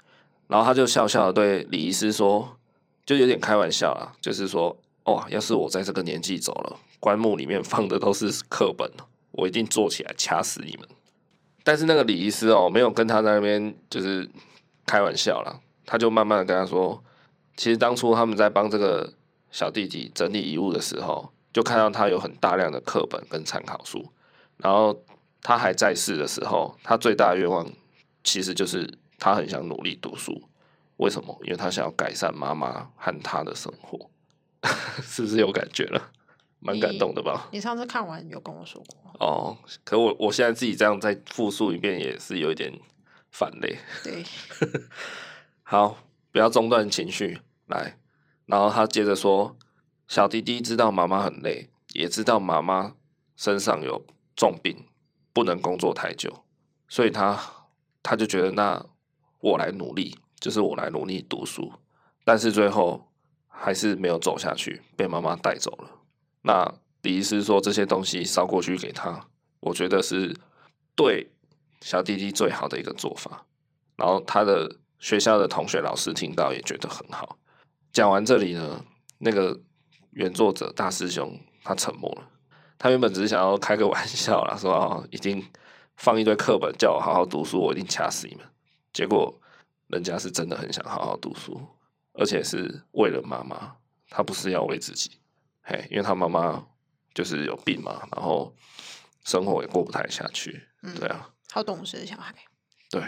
[0.48, 2.58] 然后他就笑笑的对李医师说，
[3.06, 8.90] 就有点开玩笑啦，就是说，哦，要是我在这个年纪走了，棺木里面放的都是课本，
[9.30, 10.88] 我一定坐起来掐死你们。
[11.62, 14.28] 但是那个李医师哦，没有跟他在那边就是
[14.84, 15.60] 开玩笑啦。
[15.90, 17.02] 他就慢慢的跟他说，
[17.56, 19.10] 其实当初他们在帮这个
[19.50, 24.12] 小弟弟整理遗物的时候，就看到他有很大量的课本跟参考书，
[24.58, 25.02] 然后
[25.40, 27.66] 他还在世的时候，他最大的愿望
[28.22, 28.86] 其实就是
[29.18, 30.42] 他很想努力读书。
[30.98, 31.34] 为什么？
[31.44, 34.10] 因为他想要改善妈妈和他的生活，
[35.00, 36.10] 是不是有感觉了？
[36.60, 37.48] 蛮感动的吧？
[37.52, 42.72] 你，你上次看完有跟我说过哦，可我我现在自己这样再复述一遍，也是有一点
[43.30, 43.78] 反累。
[44.02, 44.24] 对。
[45.70, 45.98] 好，
[46.32, 47.98] 不要中断情绪，来。
[48.46, 49.54] 然后他接着说
[50.08, 52.94] ：“小弟弟知道妈妈很累，也知道妈妈
[53.36, 54.02] 身上有
[54.34, 54.86] 重病，
[55.34, 56.46] 不能工作太久，
[56.88, 57.38] 所以他
[58.02, 58.82] 他就觉得，那
[59.40, 61.70] 我来努力，就是我来努力读书。
[62.24, 63.12] 但是最后
[63.46, 65.90] 还是没有走下去，被妈妈带走了。
[66.40, 69.28] 那李医师说这些东西烧过去给他，
[69.60, 70.34] 我觉得是
[70.96, 71.30] 对
[71.82, 73.44] 小弟弟最好的一个做法。
[73.96, 77.38] 然后他的。”学校的同学、老师听到也觉得很好。
[77.92, 78.84] 讲完这里呢，
[79.18, 79.58] 那个
[80.10, 82.30] 原作者大师兄他沉默了。
[82.78, 85.44] 他原本只是想要开个玩笑啦，说啊，已经
[85.96, 88.44] 放一堆课本叫我好好读书，我一定掐死你们。
[88.92, 89.34] 结果
[89.88, 91.60] 人家是真的很想好好读书，
[92.12, 93.76] 而且是为了妈妈，
[94.10, 95.18] 他不是要为自己。
[95.62, 96.64] 嘿，因为他妈妈
[97.14, 98.54] 就是有病嘛，然后
[99.24, 100.68] 生活也过不太下去。
[100.82, 102.34] 嗯，对啊，好懂事的小孩。
[102.90, 103.02] 对，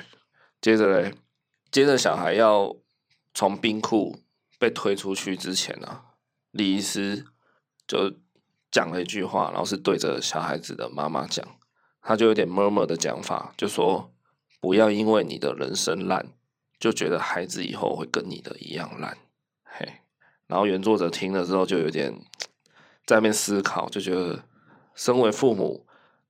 [0.61, 1.15] 接着嘞。
[1.71, 2.77] 接着，小孩要
[3.33, 4.19] 从冰库
[4.59, 6.05] 被推出去之前呢、啊，
[6.51, 7.25] 李医师
[7.87, 8.13] 就
[8.73, 11.47] 讲了一句话，然后是对着小孩子的妈妈讲，
[12.03, 14.13] 他就有点 murmur 的讲法，就说
[14.61, 16.33] 不要因为你的人生烂，
[16.79, 19.17] 就觉得孩子以后会跟你的一样烂。
[19.63, 20.01] 嘿，
[20.49, 22.13] 然后原作者听了之后就有点
[23.07, 24.45] 在那边思考，就觉得
[24.97, 25.87] 身为父母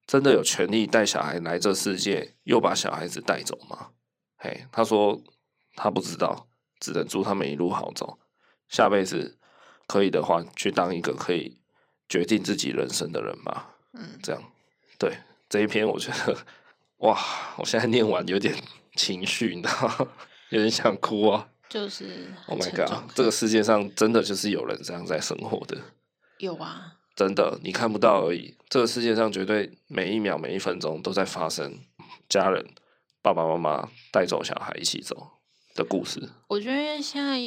[0.06, 3.88] 真的有权利带小孩来这世界，又把小孩子带走吗？
[4.42, 5.22] 嘿，他说
[5.76, 6.48] 他不知道，
[6.80, 8.18] 只能祝他们一路好走。
[8.68, 9.38] 下辈子
[9.86, 11.60] 可以的话，去当一个可以
[12.08, 13.76] 决定自己人生的人吧。
[13.92, 14.42] 嗯，这样，
[14.98, 15.18] 对
[15.50, 16.38] 这一篇，我觉得
[16.98, 17.18] 哇，
[17.58, 18.54] 我现在念完有点
[18.94, 20.08] 情绪，你知道吗？
[20.48, 21.48] 有点想哭啊。
[21.68, 25.78] 就是，Oh my God，这个世界上真的就是有人这样在生活的。
[26.38, 28.56] 有啊，真的，你看不到而已。
[28.68, 31.78] 这个世界上绝对每一秒每一分钟都在发生
[32.28, 32.66] 家人。
[33.22, 35.28] 爸爸妈妈带走小孩一起走
[35.74, 36.30] 的故事。
[36.48, 37.38] 我觉得现在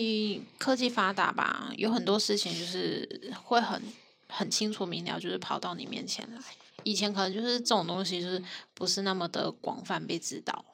[0.57, 3.81] 科技发达吧，有很多事情就是会很
[4.29, 6.41] 很清楚明了，就是跑到你面前来。
[6.83, 8.43] 以前可能就是这种东西就是
[8.73, 10.65] 不是那么的广泛被知道。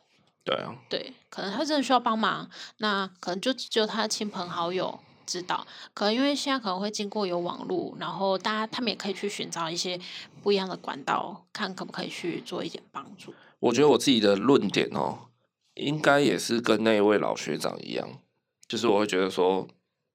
[0.44, 0.76] 对啊。
[0.90, 5.66] 对，可能他真的需要帮忙，那可能就只有他的亲朋好友知道。
[5.94, 10.00] 可能因为现在可能会经过有网络，然后大家他们也可以去寻找一些
[10.42, 13.34] 不一样的管道，看可不可以去做一点帮助。
[13.60, 15.30] 我觉得我自己的论点哦，
[15.76, 18.22] 应该也是跟那位老学长一样，
[18.68, 19.68] 就是我会觉得说，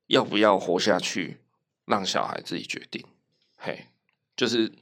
[0.07, 1.40] 要不要活下去，
[1.84, 3.05] 让小孩自己决定。
[3.57, 3.86] 嘿，
[4.36, 4.72] 就是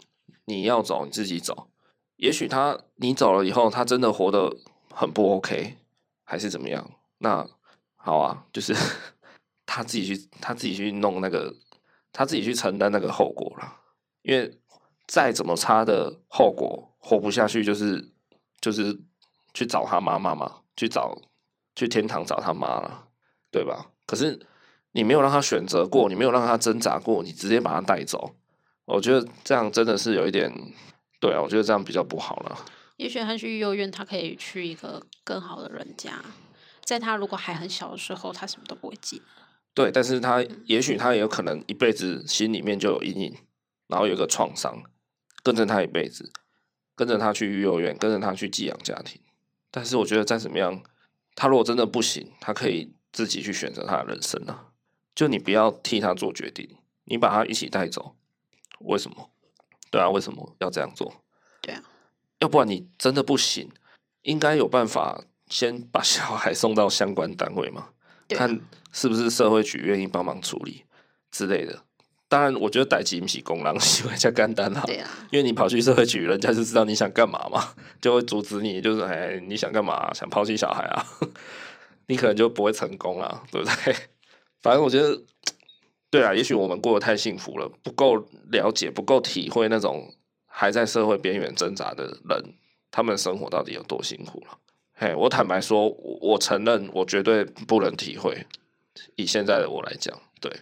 [0.44, 1.68] 你要走你自己走。
[2.16, 4.56] 也许他你走了以后，他真的活得
[4.90, 5.78] 很不 OK，
[6.22, 6.90] 还是怎么样？
[7.18, 7.48] 那
[7.96, 8.74] 好啊，就是
[9.66, 11.56] 他自己去，他自己去弄那个，
[12.12, 13.80] 他自己去承担那个后果了。
[14.22, 14.60] 因为
[15.08, 18.12] 再怎么差的后果，活不下去，就是
[18.62, 18.98] 就是
[19.52, 21.20] 去找他妈妈嘛，去找
[21.76, 23.08] 去天堂找他妈了，
[23.50, 23.90] 对吧？
[24.06, 24.40] 可是
[24.92, 28.34] 你没有让他选择过，你没有让他挣扎过，你直接把他带走，
[28.86, 30.50] 我觉得这样真的是有一点。
[31.20, 32.58] 对啊，我觉得这样比较不好了。
[32.96, 36.12] 也许他去幼儿园，他可以去一个更好的人家。
[36.84, 39.22] 在他如果还很小的时候，他什么都不会记。
[39.72, 43.36] 对，但是他也许他也有可能一辈子心里面就有阴影，
[43.86, 44.82] 然后有个创伤，
[45.44, 46.32] 跟着他一辈子，
[47.02, 49.20] 跟着他去幼儿园，跟着他去寄养家庭。
[49.72, 50.80] 但是我觉得再怎么样，
[51.34, 54.68] 他如果真的不行，他可以自己去选择他的人生啊。
[55.12, 56.76] 就你不要替他做决定，
[57.06, 58.14] 你把他一起带走，
[58.78, 59.30] 为什么？
[59.90, 61.12] 对啊，为什么要这样做？
[61.60, 61.82] 对啊，
[62.38, 63.68] 要不然你真的不行，
[64.22, 67.88] 应该有办法先把小孩送到相关单位嘛，
[68.28, 68.60] 啊、看
[68.92, 70.84] 是不是社会局愿意帮忙处理
[71.32, 71.82] 之类的。
[72.32, 74.82] 当然，我觉得逮起不是公人事，会较简单啦。
[74.86, 80.10] 对啊，因为你跑去社会局，人家就知道你想干嘛嘛，就会阻止你，就是哎，你想干嘛？
[80.14, 81.04] 想抛弃小孩啊？
[82.08, 83.94] 你可能就不会成功了，对不对？
[84.62, 85.20] 反正我觉得。
[86.10, 88.16] 对啊，也许我们过得太幸福了，不够
[88.50, 90.12] 了解，不够体会那种
[90.46, 92.54] 还在社会边缘挣扎的人，
[92.90, 94.58] 他们生活到底有多辛苦了。
[94.92, 95.88] 嘿，我坦白说，
[96.20, 98.46] 我承认，我绝对不能体会。
[99.16, 100.52] 以现在的我来讲，对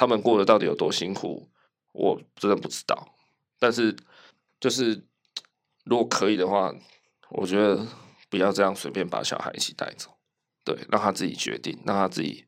[0.00, 1.46] 他们过得到底有多辛苦，
[1.92, 3.14] 我真的不知道。
[3.58, 3.94] 但是，
[4.58, 5.04] 就是
[5.84, 6.74] 如果可以的话，
[7.28, 7.86] 我觉得
[8.30, 10.08] 不要这样随便把小孩一起带走，
[10.64, 12.46] 对，让他自己决定，让他自己，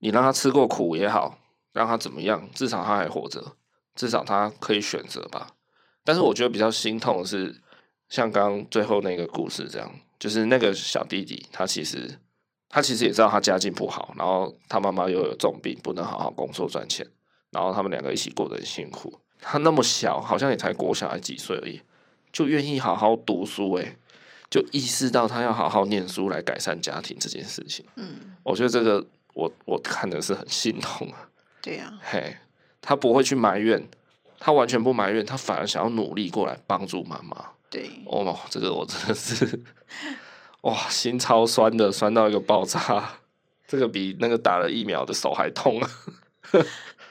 [0.00, 1.38] 你让他吃过苦也好。
[1.72, 2.50] 让他怎么样？
[2.52, 3.54] 至少他还活着，
[3.94, 5.54] 至少他可以选择吧。
[6.02, 7.62] 但是我觉得比较心痛的是，
[8.08, 9.88] 像刚刚最后那个故事这样，
[10.18, 12.18] 就是那个小弟弟，他其实
[12.68, 17.06] 他其实也知道他家境不好，然后他妈妈又有重病，不能好好工作赚钱，
[17.50, 19.18] 然后他们两个一起过得很辛苦。
[19.40, 21.80] 他那么小，好像也才国小还几岁而已，
[22.32, 23.96] 就愿意好好读书，诶，
[24.50, 27.86] 就意识到他要好好念书来改善家庭这件事情。
[27.94, 31.28] 嗯，我觉得这个我我看的是很心痛啊。
[31.62, 32.36] 对呀，嘿，
[32.80, 33.88] 他不会去埋怨，
[34.38, 37.36] 他完全不埋怨，他反而想要努力过来帮助妈妈。
[37.70, 39.60] 对，哦，这个我真的是，
[40.62, 43.20] 哇，心超酸的，酸到一个爆炸，
[43.66, 45.90] 这个比那个打了疫苗的手还痛啊！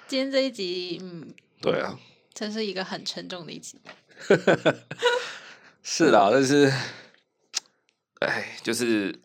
[0.08, 1.98] 今天这一集，嗯，对啊，
[2.34, 3.80] 真是一个很沉重的一集。
[5.84, 6.72] 是啦，但是，
[8.20, 9.20] 哎，就是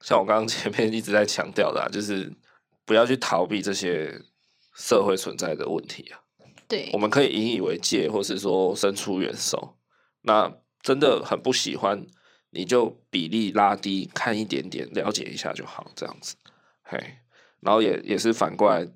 [0.00, 2.32] 像我刚刚前面一直在强调的啊，就是
[2.84, 4.22] 不要去逃避这些。
[4.80, 6.20] 社会存在的问题啊，
[6.68, 9.76] 对，我们可以引以为戒，或是说伸出援手。
[10.22, 12.06] 那真的很不喜欢，
[12.50, 16.34] 你就比例拉低，看一点点，了解一下就好，这样子。
[16.82, 16.98] 嘿，
[17.60, 18.86] 然后也也是反过来，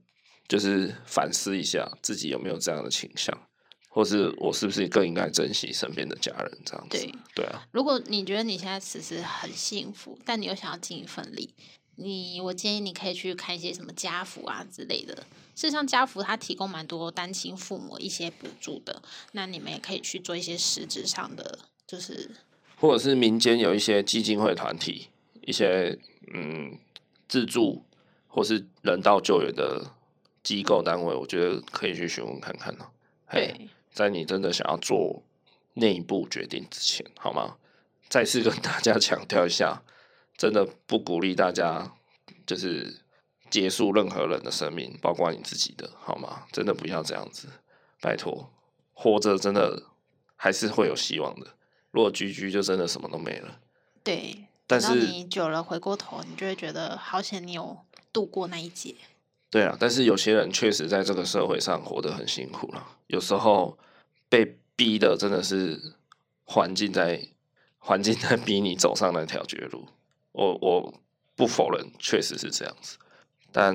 [0.49, 3.37] 就是反思一下自己有没有这样的倾向，
[3.91, 6.99] 或是我是不是更应该珍惜身边的家人，这样子。
[6.99, 7.67] 对，对啊。
[7.71, 11.55] 如果你觉得你现在此时很幸福，但你又想要尽一份力。
[11.97, 15.15] 你我建议你可以去看一些什么家福啊之类的。
[15.55, 19.03] 事实上，家福它提供蛮多单亲父母一些补助的。
[19.33, 22.31] 那你们也可以去做一些实质上的，就是
[22.83, 25.11] 或者是民间有一些基金会团体，
[25.43, 25.97] 一些
[26.35, 26.77] 嗯
[27.29, 27.85] 自助
[28.27, 29.93] 或是人道救援的
[30.43, 32.89] 机构单位，我觉得可以去询问看看呢。
[33.31, 35.23] 对，在你真的想要做
[35.75, 37.57] 那一步决定之前，好吗？
[38.09, 39.85] 再次跟大家强调一下。
[40.37, 41.95] 真的不鼓励大家，
[42.45, 43.01] 就是
[43.49, 46.47] 结束任何人的生命，包括你自己的，好吗？
[46.51, 47.47] 真的不要这样子，
[48.01, 48.51] 拜托，
[48.93, 49.85] 活着真的
[50.35, 51.47] 还是会有希望的。
[51.93, 53.61] 如果居居就真的什么都没了。
[54.03, 57.79] 对，但是你久了回过头，你就会觉得好险你有
[58.13, 58.97] 度过那一劫。
[59.49, 63.79] 对啊，但是有些人确实在这个社会上活得很辛苦了，有时候
[64.29, 65.79] 被逼的真的是
[66.45, 67.29] 环境在
[67.79, 69.87] 环境在逼你走上那条绝路。
[70.33, 70.95] 我我
[71.37, 72.97] 不否认，确实是这样子，
[73.53, 73.75] 但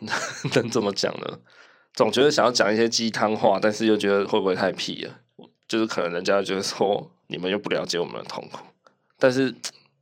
[0.54, 1.38] 能怎么讲呢？
[1.94, 5.20] 总觉得想要讲一些鸡汤话，但是又觉得会不会太屁了？
[5.66, 8.58] 就是可能人家觉得说你们又不了解我们的痛苦，
[9.18, 9.54] 但是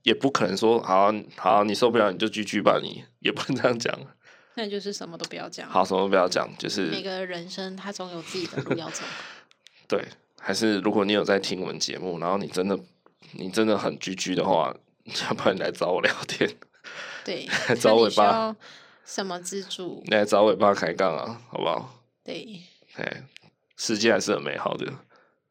[0.02, 3.98] 也不可能说好好你受不了你就 GG 吧，你也不能这样讲。
[4.56, 5.68] 那就是什么都不要讲。
[5.68, 9.02] 好，什么都不要讲，就是每个人生他总有自己的路要走。
[9.88, 10.04] 对，
[10.40, 12.78] 还是如果你有在听我们节目，然后你真的
[13.32, 14.74] 你真的很 GG 的话。
[15.28, 16.50] 要不然你来找我聊天，
[17.26, 17.46] 对，
[17.78, 18.56] 找尾巴，
[19.04, 20.02] 什么资助？
[20.06, 22.02] 你来找尾巴开杠啊，好不好？
[22.24, 22.62] 对，
[22.94, 23.22] 哎，
[23.76, 24.90] 世界还是很美好的，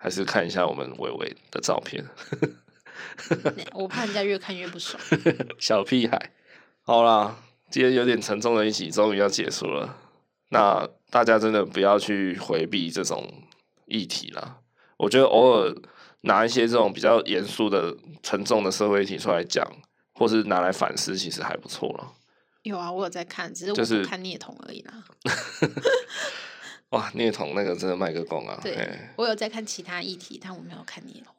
[0.04, 2.04] 还是看一下我们伟伟的照片。
[3.72, 5.02] 我怕人家越看越不爽。
[5.58, 6.34] 小屁孩，
[6.82, 7.38] 好啦，
[7.72, 9.98] 今天有点沉重的一集终于要结束了。
[10.50, 13.46] 那大家真的不要去回避这种
[13.86, 14.58] 议题啦。
[14.98, 15.74] 我觉得偶尔
[16.22, 19.66] 拿一些这种比较严肃的、沉重的社会议题出来讲，
[20.16, 22.12] 或是拿来反思，其实还不错了。
[22.64, 25.02] 有啊，我有在看，只是我是看镍童而已啦。
[26.94, 28.60] 哇，聂童那个真的卖个功啊！
[28.62, 31.34] 对，我有在看其他议题，但我没有看镍童。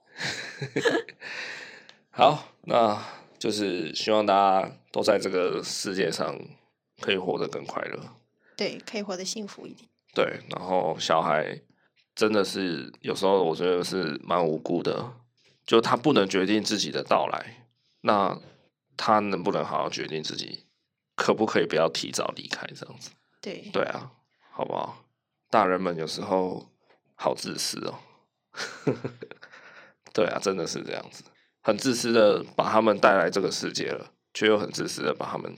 [2.10, 3.00] 好，那
[3.38, 6.36] 就是希望大家都在这个世界上
[7.00, 8.00] 可以活得更快乐。
[8.56, 9.88] 对，可以活得幸福一点。
[10.12, 11.60] 对，然后小孩
[12.16, 15.12] 真的是有时候我觉得是蛮无辜的，
[15.64, 17.64] 就他不能决定自己的到来，
[18.00, 18.36] 那
[18.96, 20.66] 他能不能好好决定自己
[21.14, 23.10] 可不可以不要提早离开这样子？
[23.40, 24.10] 对，对啊，
[24.50, 25.03] 好不好？
[25.54, 26.66] 大人们有时候
[27.14, 27.94] 好自私哦。
[30.12, 31.22] 对啊，真的是这样子，
[31.62, 35.56] 很自私的把他们带来这个世界了，却又很自私的把他们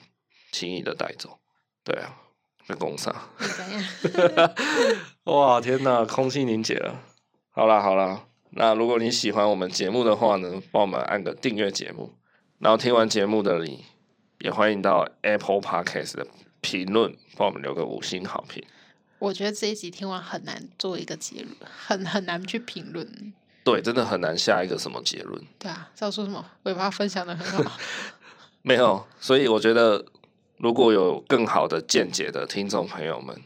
[0.52, 1.38] 轻易的带走。
[1.82, 2.20] 对啊。
[2.68, 3.14] 在工厂，
[5.22, 7.00] 哇天哪，空气凝结了。
[7.50, 12.18] 好啦好啦，那如果你喜欢我们节目的话呢，帮我们按个订阅节目。
[12.58, 13.84] 然后听完节目的你，
[14.40, 16.26] 也欢迎到 Apple Podcast 的
[16.60, 18.64] 评论，帮我们留个五星好评。
[19.18, 21.54] 我觉得这一集听完很难做一个结论，
[21.86, 23.32] 很很难去评论。
[23.64, 25.42] 对，真的很难下一个什么结论。
[25.58, 26.44] 对啊，要说什么？
[26.64, 27.78] 尾巴分享的很好。
[28.62, 30.04] 没有，所以我觉得。
[30.58, 33.42] 如果有更好的见解的听众朋友们，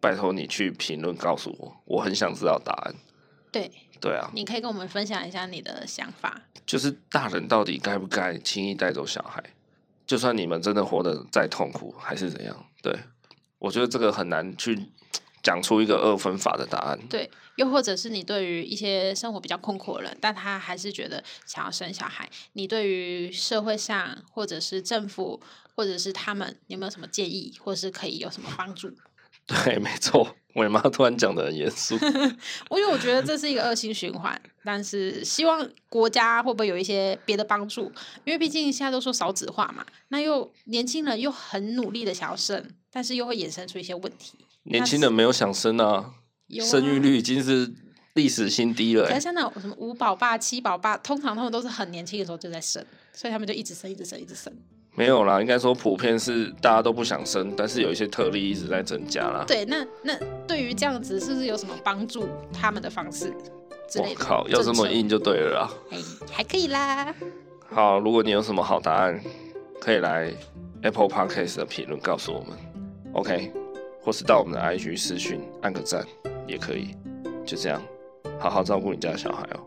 [0.00, 2.94] 拜托你去评论告诉我，我很想知道答案。
[3.52, 3.70] 对，
[4.00, 6.40] 对啊，你可以跟我们分享一下你的想法。
[6.64, 9.44] 就是大人到底该不该轻易带走小孩？
[10.06, 12.66] 就算你们真的活得再痛苦，还是怎样？
[12.80, 12.98] 对，
[13.58, 14.88] 我觉得这个很难去
[15.44, 16.98] 讲出一个二分法的答案。
[17.08, 25.40] 对，又或者是你对于一些生活比较困苦的人，但他还是觉得想要生小孩，你对于社会上或者是政府。
[25.76, 28.88] 或者是他们有没有什么建议，或是可以有什么帮助？
[29.44, 31.96] 对，没错，我妈突然讲的很严肃。
[32.70, 37.90] 我因为我觉得这是一个恶性循环，但是希望国家会不会有一些别的帮助？
[38.24, 44.38] 因为毕竟现在都说少子化嘛，那又年轻人又很努力的想要生，但是又会衍生出一些问题。
[44.64, 46.14] 年轻人没有想生啊，啊
[46.62, 47.72] 生育率已经是
[48.14, 49.06] 历史新低了。
[49.06, 54.52] 可是像那种什么五宝爸、七宝爸，通常他们都是很年轻的时候就在生，所以他们就一直生，一直生，一直生。
[54.96, 59.44] 没有啦，应该说普遍是大家都不想生，但是有一些特例一直在增加啦。
[59.44, 63.34] 对，那那对于这样子是不是有什么帮助他们的方式
[63.90, 64.10] 之类的？
[64.10, 65.70] 我靠，要这么硬就对了啦。
[65.90, 65.98] 哎，
[66.30, 67.12] 还可以啦。
[67.68, 69.20] 好，如果你有什么好答案，
[69.80, 70.32] 可以来
[70.82, 72.56] Apple Podcast 的评论告诉我们
[73.14, 73.52] ，OK，
[74.04, 76.04] 或是到我们的 IG 私讯按个赞
[76.46, 76.94] 也可以。
[77.46, 77.82] 就这样，
[78.38, 79.60] 好好照顾你家小孩哦，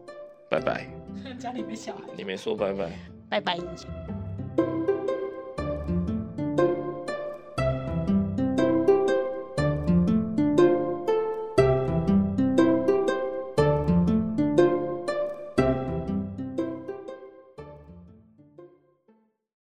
[0.50, 0.88] 拜拜。
[1.40, 2.02] 家里没小孩。
[2.16, 2.92] 你没说拜拜。
[3.30, 4.17] 拜拜。